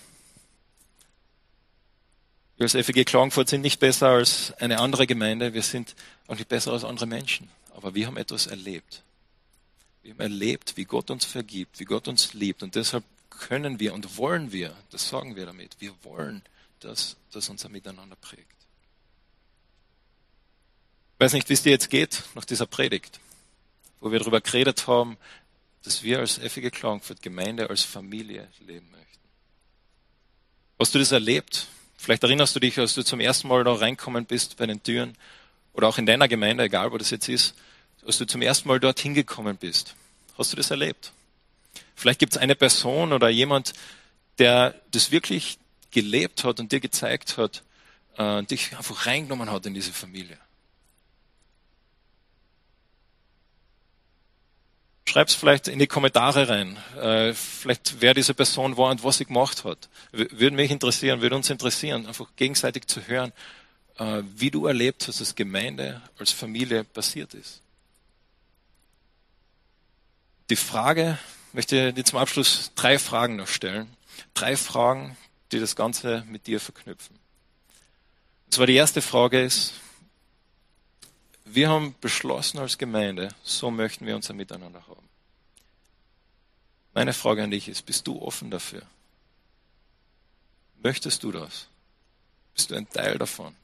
Wir 2.57 2.65
als 2.65 2.73
FEG 2.73 3.05
Klagenfurt 3.05 3.49
sind 3.49 3.61
nicht 3.61 3.79
besser 3.79 4.09
als 4.09 4.53
eine 4.53 4.79
andere 4.79 5.07
Gemeinde, 5.07 5.53
wir 5.53 5.63
sind 5.63 5.95
auch 6.27 6.35
nicht 6.35 6.47
besser 6.47 6.71
als 6.71 6.83
andere 6.83 7.07
Menschen, 7.07 7.49
aber 7.75 7.95
wir 7.95 8.07
haben 8.07 8.17
etwas 8.17 8.47
erlebt. 8.47 9.03
Wir 10.03 10.13
haben 10.13 10.19
erlebt, 10.19 10.77
wie 10.77 10.85
Gott 10.85 11.09
uns 11.09 11.25
vergibt, 11.25 11.79
wie 11.79 11.85
Gott 11.85 12.07
uns 12.07 12.33
liebt 12.33 12.63
und 12.63 12.75
deshalb 12.75 13.03
können 13.29 13.79
wir 13.79 13.93
und 13.93 14.17
wollen 14.17 14.51
wir, 14.51 14.75
das 14.91 15.09
sagen 15.09 15.35
wir 15.35 15.45
damit, 15.45 15.75
wir 15.79 15.93
wollen, 16.03 16.43
dass 16.79 17.17
das 17.31 17.49
unser 17.49 17.69
Miteinander 17.69 18.15
prägt. 18.15 18.62
Ich 21.15 21.19
weiß 21.19 21.33
nicht, 21.33 21.49
wie 21.49 21.53
es 21.53 21.63
dir 21.63 21.71
jetzt 21.71 21.89
geht 21.89 22.23
nach 22.35 22.45
dieser 22.45 22.65
Predigt, 22.65 23.19
wo 23.99 24.11
wir 24.11 24.19
darüber 24.19 24.41
geredet 24.41 24.87
haben, 24.87 25.17
dass 25.83 26.03
wir 26.03 26.19
als 26.19 26.39
effige 26.39 26.71
Klagenfurt 26.71 27.21
Gemeinde, 27.21 27.69
als 27.69 27.83
Familie 27.83 28.47
leben 28.65 28.89
möchten. 28.91 29.19
Hast 30.79 30.95
du 30.95 30.99
das 30.99 31.11
erlebt? 31.11 31.67
Vielleicht 31.97 32.23
erinnerst 32.23 32.55
du 32.55 32.59
dich, 32.59 32.77
als 32.79 32.95
du 32.95 33.03
zum 33.03 33.19
ersten 33.19 33.47
Mal 33.47 33.63
da 33.63 33.73
reinkommen 33.73 34.25
bist 34.25 34.57
bei 34.57 34.65
den 34.65 34.81
Türen 34.83 35.15
oder 35.73 35.87
auch 35.87 35.97
in 35.97 36.05
deiner 36.05 36.27
Gemeinde, 36.27 36.63
egal 36.65 36.91
wo 36.91 36.97
das 36.97 37.09
jetzt 37.11 37.29
ist, 37.29 37.55
als 38.05 38.17
du 38.17 38.25
zum 38.25 38.41
ersten 38.41 38.67
Mal 38.67 38.79
dort 38.79 38.99
hingekommen 38.99 39.55
bist. 39.57 39.95
Hast 40.37 40.51
du 40.51 40.57
das 40.57 40.71
erlebt? 40.71 41.13
Vielleicht 41.95 42.19
gibt 42.19 42.33
es 42.33 42.37
eine 42.37 42.55
Person 42.55 43.13
oder 43.13 43.29
jemand, 43.29 43.73
der 44.39 44.75
das 44.91 45.11
wirklich 45.11 45.57
gelebt 45.91 46.43
hat 46.43 46.59
und 46.59 46.71
dir 46.71 46.79
gezeigt 46.79 47.37
hat, 47.37 47.63
äh, 48.17 48.43
dich 48.43 48.75
einfach 48.75 49.05
reingenommen 49.05 49.51
hat 49.51 49.65
in 49.65 49.73
diese 49.73 49.93
Familie. 49.93 50.37
Schreib 55.13 55.27
es 55.27 55.35
vielleicht 55.35 55.67
in 55.67 55.77
die 55.77 55.85
Kommentare 55.85 56.49
rein. 56.49 56.75
Äh, 56.99 57.35
vielleicht 57.35 58.01
wer 58.01 58.15
diese 58.15 58.33
Person 58.33 58.77
war 58.77 58.89
und 58.89 59.03
was 59.03 59.19
sie 59.19 59.25
gemacht 59.25 59.63
hat. 59.63 59.87
Würde 60.11 60.55
mich 60.55 60.71
interessieren, 60.71 61.21
würde 61.21 61.35
uns 61.35 61.51
interessieren, 61.51 62.07
einfach 62.07 62.25
gegenseitig 62.35 62.87
zu 62.87 63.05
hören, 63.05 63.31
äh, 63.99 64.23
wie 64.35 64.49
du 64.49 64.65
erlebt 64.65 65.07
hast, 65.07 65.21
dass 65.21 65.35
Gemeinde 65.35 66.01
als 66.17 66.31
Familie 66.31 66.83
passiert 66.83 67.35
ist. 67.35 67.61
Die 70.49 70.55
Frage, 70.55 71.19
möchte 71.51 71.93
dir 71.93 72.05
zum 72.05 72.17
Abschluss 72.17 72.71
drei 72.73 72.97
Fragen 72.97 73.35
noch 73.35 73.47
stellen. 73.47 73.95
Drei 74.33 74.57
Fragen, 74.57 75.15
die 75.51 75.59
das 75.59 75.75
Ganze 75.75 76.23
mit 76.27 76.47
dir 76.47 76.59
verknüpfen. 76.59 77.19
zwar 78.49 78.65
die 78.65 78.73
erste 78.73 79.03
Frage 79.03 79.43
ist, 79.43 79.73
wir 81.45 81.69
haben 81.69 81.95
beschlossen 82.01 82.59
als 82.59 82.77
Gemeinde, 82.77 83.29
so 83.43 83.71
möchten 83.71 84.05
wir 84.05 84.15
unser 84.15 84.33
Miteinander 84.33 84.85
haben. 84.87 85.07
Meine 86.93 87.13
Frage 87.13 87.43
an 87.43 87.51
dich 87.51 87.67
ist, 87.67 87.83
bist 87.85 88.07
du 88.07 88.21
offen 88.21 88.51
dafür? 88.51 88.83
Möchtest 90.81 91.23
du 91.23 91.31
das? 91.31 91.67
Bist 92.53 92.69
du 92.69 92.75
ein 92.75 92.89
Teil 92.89 93.17
davon? 93.17 93.55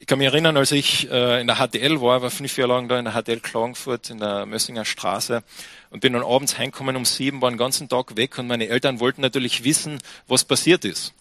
Ich 0.00 0.06
kann 0.06 0.18
mich 0.18 0.28
erinnern, 0.28 0.56
als 0.56 0.70
ich 0.70 1.10
äh, 1.10 1.40
in 1.40 1.48
der 1.48 1.56
HTL 1.56 2.00
war, 2.00 2.22
war 2.22 2.30
fünf 2.30 2.56
Jahre 2.56 2.74
lang 2.74 2.88
da 2.88 2.98
in 2.98 3.04
der 3.04 3.14
HTL 3.14 3.40
Klagenfurt 3.40 4.10
in 4.10 4.18
der 4.18 4.46
Mössinger 4.46 4.84
Straße 4.84 5.42
und 5.90 6.00
bin 6.00 6.12
dann 6.12 6.22
abends 6.22 6.56
heimgekommen 6.56 6.94
um 6.94 7.04
sieben, 7.04 7.42
war 7.42 7.50
den 7.50 7.58
ganzen 7.58 7.88
Tag 7.88 8.14
weg 8.16 8.38
und 8.38 8.46
meine 8.46 8.68
Eltern 8.68 9.00
wollten 9.00 9.20
natürlich 9.20 9.64
wissen, 9.64 9.98
was 10.28 10.44
passiert 10.44 10.84
ist. 10.84 11.12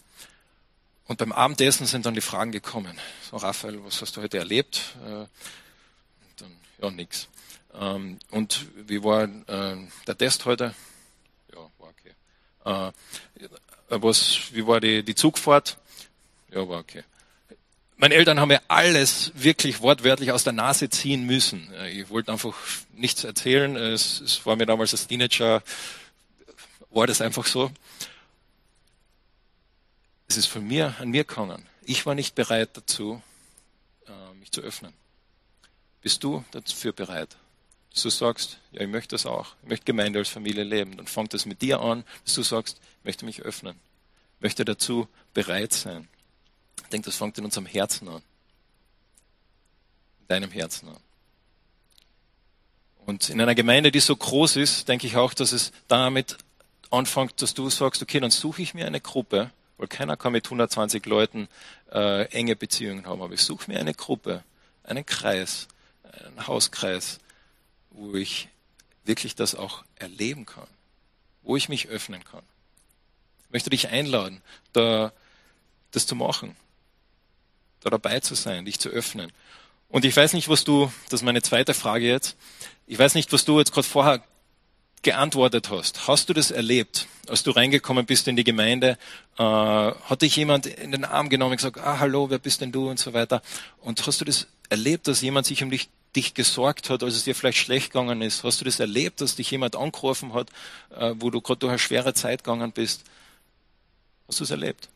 Und 1.08 1.17
beim 1.17 1.32
Abendessen 1.32 1.88
sind 1.88 2.06
dann 2.06 2.13
die 2.13 2.22
Fragen 2.22 2.52
gekommen. 2.52 3.00
So, 3.30 3.38
Raphael, 3.38 3.84
was 3.86 4.02
hast 4.02 4.17
du 4.17 4.22
heute 4.22 4.38
erlebt? 4.38 4.96
Äh, 5.06 5.26
dann, 6.38 6.52
ja, 6.82 6.91
nix. 6.91 7.30
Ähm, 7.74 8.20
und 8.32 8.65
wie 8.76 9.04
war 9.04 9.24
äh, 9.24 9.78
der 10.06 10.17
Test 10.17 10.46
heute? 10.46 10.74
Ja, 11.54 11.62
war 11.80 11.89
okay. 11.89 12.91
Äh, 13.89 14.02
was, 14.02 14.54
wie 14.54 14.67
war 14.67 14.82
die, 14.82 15.04
die 15.04 15.15
Zugfahrt? 15.15 15.78
Ja, 16.52 16.67
war 16.67 16.80
okay. 16.80 17.04
Meine 17.96 18.15
Eltern 18.15 18.39
haben 18.39 18.50
mir 18.50 18.62
alles 18.67 19.32
wirklich 19.34 19.82
wortwörtlich 19.82 20.32
aus 20.32 20.43
der 20.43 20.54
Nase 20.54 20.89
ziehen 20.89 21.26
müssen. 21.26 21.74
Äh, 21.74 21.89
ich 21.89 22.10
wollte 22.10 22.34
einfach 22.34 22.54
nichts 22.93 23.24
erzählen. 23.24 23.78
Es, 23.78 24.20
es 24.20 24.46
war 24.46 24.58
mir 24.58 24.65
damals 24.65 24.91
als 24.91 25.08
Teenager, 25.08 25.63
war 26.89 27.08
das 27.08 27.22
einfach 27.22 27.46
so. 27.46 27.72
Es 30.28 30.38
ist 30.38 30.48
von 30.48 30.66
mir 30.68 30.96
an 31.00 31.10
mir 31.10 31.24
gegangen. 31.24 31.66
Ich 31.84 32.06
war 32.06 32.16
nicht 32.16 32.36
bereit 32.36 32.70
dazu, 32.74 33.22
äh, 34.08 34.34
mich 34.36 34.52
zu 34.52 34.62
öffnen. 34.62 34.94
Bist 36.02 36.24
du 36.24 36.44
dafür 36.52 36.92
bereit? 36.92 37.38
Dass 37.94 38.04
du 38.04 38.10
sagst, 38.10 38.60
ja, 38.72 38.82
ich 38.82 38.90
möchte 38.90 39.16
das 39.16 39.26
auch. 39.26 39.56
Ich 39.63 39.70
möchte 39.70 39.86
Gemeinde 39.86 40.20
als 40.20 40.30
Familie 40.30 40.63
leben. 40.63 40.98
Dann 40.98 41.08
fängt 41.08 41.34
es 41.34 41.46
mit 41.46 41.62
dir 41.62 41.80
an, 41.80 42.04
dass 42.26 42.36
du 42.36 42.44
sagst, 42.44 42.78
ich 43.00 43.06
möchte 43.06 43.26
mich 43.26 43.42
öffnen. 43.42 43.80
Ich 44.38 44.44
möchte 44.44 44.66
dazu 44.66 45.08
bereit 45.34 45.74
sein. 45.74 46.08
Ich 46.84 46.90
denke, 46.90 47.06
das 47.06 47.16
fängt 47.16 47.38
in 47.38 47.46
unserem 47.46 47.66
Herzen 47.66 48.08
an. 48.10 48.22
In 50.22 50.28
deinem 50.28 50.52
Herzen 50.52 50.90
an. 50.90 50.98
Und 53.06 53.30
in 53.30 53.40
einer 53.40 53.56
Gemeinde, 53.56 53.92
die 53.92 54.02
so 54.02 54.16
groß 54.16 54.58
ist, 54.58 54.90
denke 54.90 55.08
ich 55.08 55.16
auch, 55.16 55.34
dass 55.34 55.54
es 55.54 55.72
damit 55.88 56.38
anfängt, 56.90 57.42
dass 57.42 57.54
du 57.54 57.70
sagst, 57.70 58.02
okay, 58.02 58.20
dann 58.20 58.32
suche 58.32 58.62
ich 58.62 58.74
mir 58.74 58.86
eine 58.86 59.00
Gruppe, 59.00 59.52
weil 59.78 59.88
keiner 59.88 60.18
kann 60.18 60.34
mit 60.34 60.46
120 60.46 61.06
Leuten 61.06 61.48
äh, 61.92 62.26
enge 62.32 62.56
Beziehungen 62.56 63.06
haben. 63.06 63.22
Aber 63.22 63.34
ich 63.34 63.42
suche 63.42 63.72
mir 63.72 63.80
eine 63.80 63.94
Gruppe, 63.94 64.44
einen 64.84 65.06
Kreis, 65.06 65.68
einen 66.26 66.48
Hauskreis, 66.48 67.20
wo 67.92 68.16
ich 68.16 68.50
wirklich 69.06 69.36
das 69.36 69.56
auch 69.56 69.84
erleben 69.96 70.46
kann, 70.46 70.68
wo 71.44 71.56
ich 71.56 71.70
mich 71.70 71.88
öffnen 71.88 72.24
kann. 72.24 72.44
Ich 73.46 73.54
möchte 73.54 73.70
dich 73.70 73.90
einladen, 73.90 74.42
da 74.74 75.13
das 75.92 76.06
zu 76.06 76.16
machen, 76.16 76.56
da 77.82 77.90
dabei 77.90 78.20
zu 78.20 78.36
sein, 78.36 78.66
dich 78.66 78.80
zu 78.80 78.90
öffnen. 78.90 79.32
Und 79.90 80.04
ich 80.04 80.16
weiß 80.16 80.34
nicht, 80.34 80.50
was 80.50 80.66
du, 80.66 80.92
das 81.10 81.22
ist 81.22 81.26
meine 81.26 81.42
zweite 81.42 81.74
Frage 81.74 82.06
jetzt, 82.06 82.36
ich 82.88 83.00
weiß 83.00 83.16
nicht, 83.16 83.32
was 83.32 83.46
du 83.46 83.60
jetzt 83.60 83.72
gerade 83.72 83.88
vorher 83.88 84.24
geantwortet 85.03 85.69
hast. 85.69 86.07
Hast 86.07 86.29
du 86.29 86.33
das 86.33 86.51
erlebt, 86.51 87.07
als 87.27 87.43
du 87.43 87.51
reingekommen 87.51 88.05
bist 88.05 88.27
in 88.27 88.36
die 88.36 88.43
Gemeinde? 88.43 88.97
Äh, 89.38 89.43
hat 89.43 90.21
dich 90.21 90.36
jemand 90.36 90.65
in 90.65 90.91
den 90.91 91.05
Arm 91.05 91.29
genommen 91.29 91.51
und 91.51 91.57
gesagt, 91.57 91.77
ah, 91.77 91.99
hallo, 91.99 92.29
wer 92.29 92.39
bist 92.39 92.62
denn 92.62 92.71
du 92.71 92.89
und 92.89 92.99
so 92.99 93.13
weiter? 93.13 93.41
Und 93.81 94.05
hast 94.05 94.21
du 94.21 94.25
das 94.25 94.47
erlebt, 94.69 95.07
dass 95.07 95.21
jemand 95.21 95.45
sich 95.45 95.63
um 95.63 95.69
dich, 95.69 95.89
dich 96.15 96.33
gesorgt 96.33 96.89
hat, 96.89 97.03
als 97.03 97.15
es 97.15 97.23
dir 97.23 97.36
vielleicht 97.36 97.60
schlecht 97.60 97.91
gegangen 97.91 98.21
ist? 98.21 98.43
Hast 98.43 98.62
du 98.62 98.65
das 98.65 98.79
erlebt, 98.79 99.21
dass 99.21 99.36
dich 99.36 99.51
jemand 99.51 99.75
angerufen 99.75 100.33
hat, 100.33 100.49
äh, 100.95 101.13
wo 101.17 101.29
du 101.29 101.41
gerade 101.41 101.60
durch 101.60 101.71
eine 101.71 101.79
schwere 101.79 102.13
Zeit 102.13 102.43
gegangen 102.43 102.71
bist? 102.71 103.03
Hast 104.27 104.39
du 104.39 104.43
es 104.43 104.51
erlebt? 104.51 104.89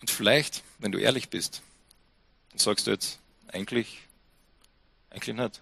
Und 0.00 0.10
vielleicht, 0.10 0.62
wenn 0.78 0.92
du 0.92 0.98
ehrlich 0.98 1.28
bist, 1.28 1.62
dann 2.50 2.58
sagst 2.58 2.86
du 2.86 2.90
jetzt, 2.90 3.18
eigentlich, 3.52 3.98
eigentlich 5.10 5.36
nicht. 5.36 5.60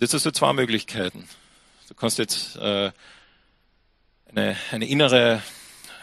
Jetzt 0.00 0.12
hast 0.12 0.26
du 0.26 0.32
zwei 0.32 0.52
Möglichkeiten. 0.52 1.28
Du 1.88 1.94
kannst 1.94 2.18
jetzt 2.18 2.56
äh, 2.56 2.90
eine, 4.26 4.56
eine 4.72 4.86
innere 4.88 5.40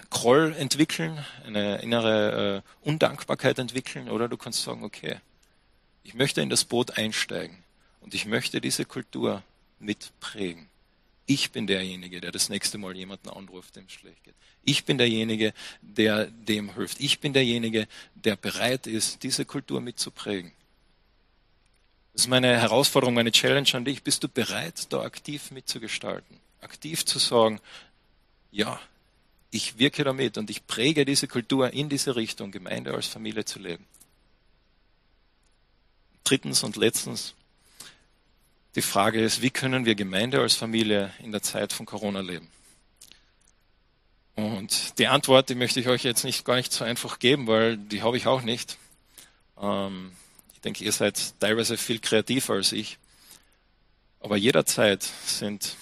Groll 0.10 0.56
entwickeln, 0.58 1.23
eine 1.45 1.82
innere 1.82 2.63
äh, 2.63 2.88
Undankbarkeit 2.88 3.60
entwickeln, 3.60 4.10
oder 4.10 4.30
du 4.30 4.38
kannst 4.38 4.63
sagen, 4.63 4.86
okay, 4.86 5.17
ich 6.04 6.13
möchte 6.13 6.41
in 6.41 6.49
das 6.49 6.63
Boot 6.63 6.97
einsteigen 6.97 7.63
und 7.99 8.13
ich 8.13 8.25
möchte 8.25 8.62
diese 8.62 8.86
Kultur 8.86 9.43
mitprägen. 9.80 10.69
Ich 11.25 11.51
bin 11.51 11.67
derjenige, 11.67 12.21
der 12.21 12.32
das 12.32 12.47
nächste 12.47 12.77
Mal 12.77 12.95
jemanden 12.95 13.30
anruft, 13.30 13.75
dem 13.75 13.86
es 13.86 13.91
schlecht 13.91 14.23
geht. 14.23 14.36
Ich 14.63 14.86
bin 14.86 14.97
derjenige, 14.97 15.54
der 15.82 16.27
dem 16.27 16.75
hilft. 16.75 17.01
Ich 17.01 17.19
bin 17.19 17.34
derjenige, 17.34 17.88
der 18.15 18.38
bereit 18.38 18.88
ist, 18.88 19.23
diese 19.23 19.43
Kultur 19.43 19.82
mitzuprägen. 19.82 20.54
Das 22.13 22.24
ist 22.24 22.28
meine 22.28 22.60
Herausforderung, 22.60 23.13
meine 23.13 23.32
Challenge 23.32 23.69
an 23.74 23.86
dich. 23.86 24.04
Bist 24.04 24.24
du 24.24 24.28
bereit, 24.28 24.91
da 24.91 25.02
aktiv 25.02 25.52
mitzugestalten? 25.52 26.39
Aktiv 26.62 27.06
zu 27.06 27.19
sagen, 27.19 27.60
ja, 28.52 28.80
ich 29.50 29.78
wirke 29.78 30.04
damit 30.04 30.38
und 30.38 30.50
ich 30.50 30.65
präge 30.67 31.06
diese 31.06 31.28
Kultur 31.28 31.71
in 31.71 31.89
diese 31.89 32.15
Richtung, 32.15 32.52
Gemeinde 32.52 32.93
als 32.93 33.08
Familie 33.08 33.45
zu 33.45 33.60
leben. 33.60 33.86
Drittens 36.24 36.63
und 36.63 36.76
letztens, 36.76 37.34
die 38.76 38.82
Frage 38.82 39.21
ist, 39.21 39.41
wie 39.41 39.50
können 39.50 39.86
wir 39.86 39.95
Gemeinde 39.95 40.39
als 40.39 40.56
Familie 40.56 41.13
in 41.19 41.32
der 41.32 41.41
Zeit 41.41 41.74
von 41.74 41.86
Corona 41.86 42.21
leben? 42.21 42.47
Und 44.36 44.97
die 44.97 45.08
Antwort, 45.08 45.50
die 45.50 45.56
möchte 45.56 45.82
ich 45.82 45.88
euch 45.88 46.04
jetzt 46.04 46.24
nicht 46.24 46.45
gar 46.45 46.56
nicht 46.56 46.71
so 46.71 46.86
einfach 46.86 47.19
geben, 47.19 47.47
weil 47.47 47.78
die 47.78 48.02
habe 48.02 48.15
ich 48.15 48.28
auch 48.28 48.41
nicht. 48.41 48.78
Ähm, 49.60 50.13
ich 50.62 50.63
denke, 50.63 50.84
ihr 50.84 50.91
seid 50.91 51.39
teilweise 51.39 51.76
viel 51.76 51.97
kreativer 51.97 52.54
als 52.54 52.71
ich. 52.71 53.00
Aber 54.19 54.38
jederzeit 54.38 55.02
sind 55.26 55.76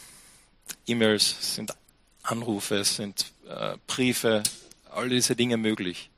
E-Mails, 0.88 1.56
sind 1.56 1.76
Anrufe, 2.24 2.86
sind 2.86 3.26
äh, 3.50 3.76
Briefe, 3.88 4.42
all 4.90 5.10
diese 5.10 5.36
Dinge 5.36 5.58
möglich. 5.58 6.10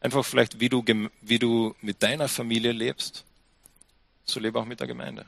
Einfach 0.00 0.22
vielleicht, 0.22 0.60
wie 0.60 0.68
du, 0.68 0.84
wie 1.22 1.38
du 1.38 1.74
mit 1.80 2.02
deiner 2.02 2.28
Familie 2.28 2.72
lebst, 2.72 3.24
so 4.26 4.38
lebe 4.38 4.58
auch 4.60 4.66
mit 4.66 4.80
der 4.80 4.86
Gemeinde. 4.86 5.24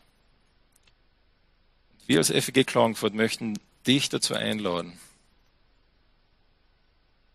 Wir 2.07 2.18
als 2.18 2.28
FEG 2.28 2.66
Klagenfurt 2.66 3.14
möchten 3.14 3.59
dich 3.87 4.11
dazu 4.11 4.35
einladen, 4.35 5.00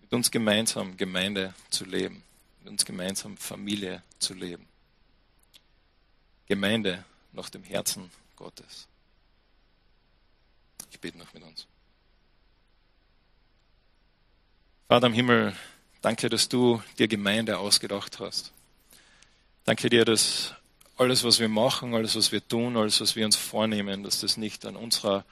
mit 0.01 0.13
uns 0.13 0.29
gemeinsam 0.29 0.97
Gemeinde 0.97 1.55
zu 1.71 1.83
leben, 1.83 2.21
mit 2.59 2.69
uns 2.69 2.85
gemeinsam 2.85 3.37
Familie 3.37 4.03
zu 4.19 4.35
leben. 4.35 4.69
Gemeinde 6.49 7.05
nach 7.31 7.49
dem 7.49 7.63
Herzen 7.63 8.09
Gottes. 8.35 8.87
Ich 10.91 10.99
bete 10.99 11.17
noch 11.17 11.31
mit 11.33 11.43
uns. 11.43 11.67
Vater 14.87 15.05
im 15.05 15.13
Himmel, 15.13 15.55
danke, 16.01 16.27
dass 16.27 16.49
du 16.49 16.81
dir 16.97 17.07
Gemeinde 17.07 17.59
ausgedacht 17.59 18.19
hast. 18.19 18.51
Danke 19.63 19.91
dir, 19.91 20.05
dass 20.05 20.55
alles, 20.97 21.23
was 21.23 21.39
wir 21.39 21.49
machen, 21.49 21.93
alles, 21.93 22.15
was 22.15 22.31
wir 22.31 22.45
tun, 22.45 22.75
alles, 22.75 22.99
was 22.99 23.15
wir 23.15 23.25
uns 23.25 23.35
vornehmen, 23.35 24.01
dass 24.03 24.21
das 24.21 24.35
nicht 24.35 24.65
an 24.65 24.75
unserer 24.75 25.25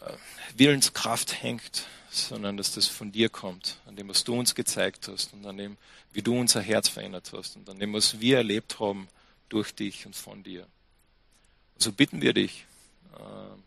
äh, 0.00 0.12
Willenskraft 0.56 1.42
hängt, 1.42 1.86
sondern 2.10 2.58
dass 2.58 2.72
das 2.74 2.86
von 2.86 3.12
dir 3.12 3.30
kommt, 3.30 3.78
an 3.86 3.96
dem, 3.96 4.10
was 4.10 4.24
du 4.24 4.38
uns 4.38 4.54
gezeigt 4.54 5.08
hast 5.08 5.32
und 5.32 5.46
an 5.46 5.56
dem, 5.56 5.78
wie 6.12 6.20
du 6.20 6.38
unser 6.38 6.60
Herz 6.60 6.90
verändert 6.90 7.32
hast 7.32 7.56
und 7.56 7.66
an 7.70 7.78
dem, 7.78 7.94
was 7.94 8.20
wir 8.20 8.36
erlebt 8.36 8.78
haben 8.78 9.08
durch 9.48 9.74
dich 9.74 10.06
und 10.06 10.16
von 10.16 10.42
dir. 10.42 10.66
So 11.78 11.92
bitten 11.92 12.22
wir 12.22 12.32
dich 12.32 12.66
äh, 13.14 13.58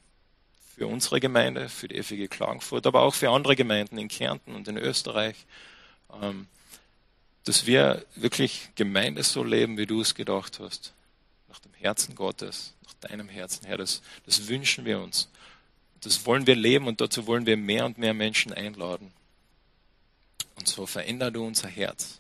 für 0.76 0.88
unsere 0.88 1.20
Gemeinde, 1.20 1.70
für 1.70 1.88
die 1.88 2.02
FEG 2.02 2.30
Klagenfurt, 2.30 2.88
aber 2.88 3.02
auch 3.02 3.14
für 3.14 3.30
andere 3.30 3.56
Gemeinden 3.56 3.98
in 3.98 4.08
Kärnten 4.08 4.56
und 4.56 4.68
in 4.68 4.78
Österreich, 4.78 5.46
ähm, 6.22 6.48
dass 7.44 7.66
wir 7.66 8.06
wirklich 8.16 8.70
Gemeinde 8.76 9.24
so 9.24 9.44
leben, 9.44 9.78
wie 9.78 9.86
du 9.86 10.02
es 10.02 10.16
gedacht 10.16 10.60
hast, 10.60 10.94
nach 11.50 11.60
dem 11.60 11.74
Herzen 11.74 12.16
Gottes, 12.16 12.74
nach 12.86 12.94
deinem 13.10 13.30
Herzen, 13.30 13.66
Herr. 13.66 13.78
Das, 13.78 14.02
das 14.26 14.48
wünschen 14.48 14.86
wir 14.86 15.00
uns. 15.00 15.30
Das 16.02 16.26
wollen 16.26 16.48
wir 16.48 16.56
leben 16.56 16.88
und 16.88 17.00
dazu 17.00 17.28
wollen 17.28 17.46
wir 17.46 17.58
mehr 17.58 17.86
und 17.86 17.98
mehr 17.98 18.14
Menschen 18.14 18.54
einladen. 18.54 19.12
Und 20.56 20.68
so 20.68 20.86
verändere 20.86 21.32
du 21.32 21.46
unser 21.46 21.68
Herz, 21.68 22.20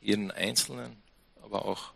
jeden 0.00 0.30
Einzelnen, 0.30 0.96
aber 1.42 1.64
auch 1.64 1.92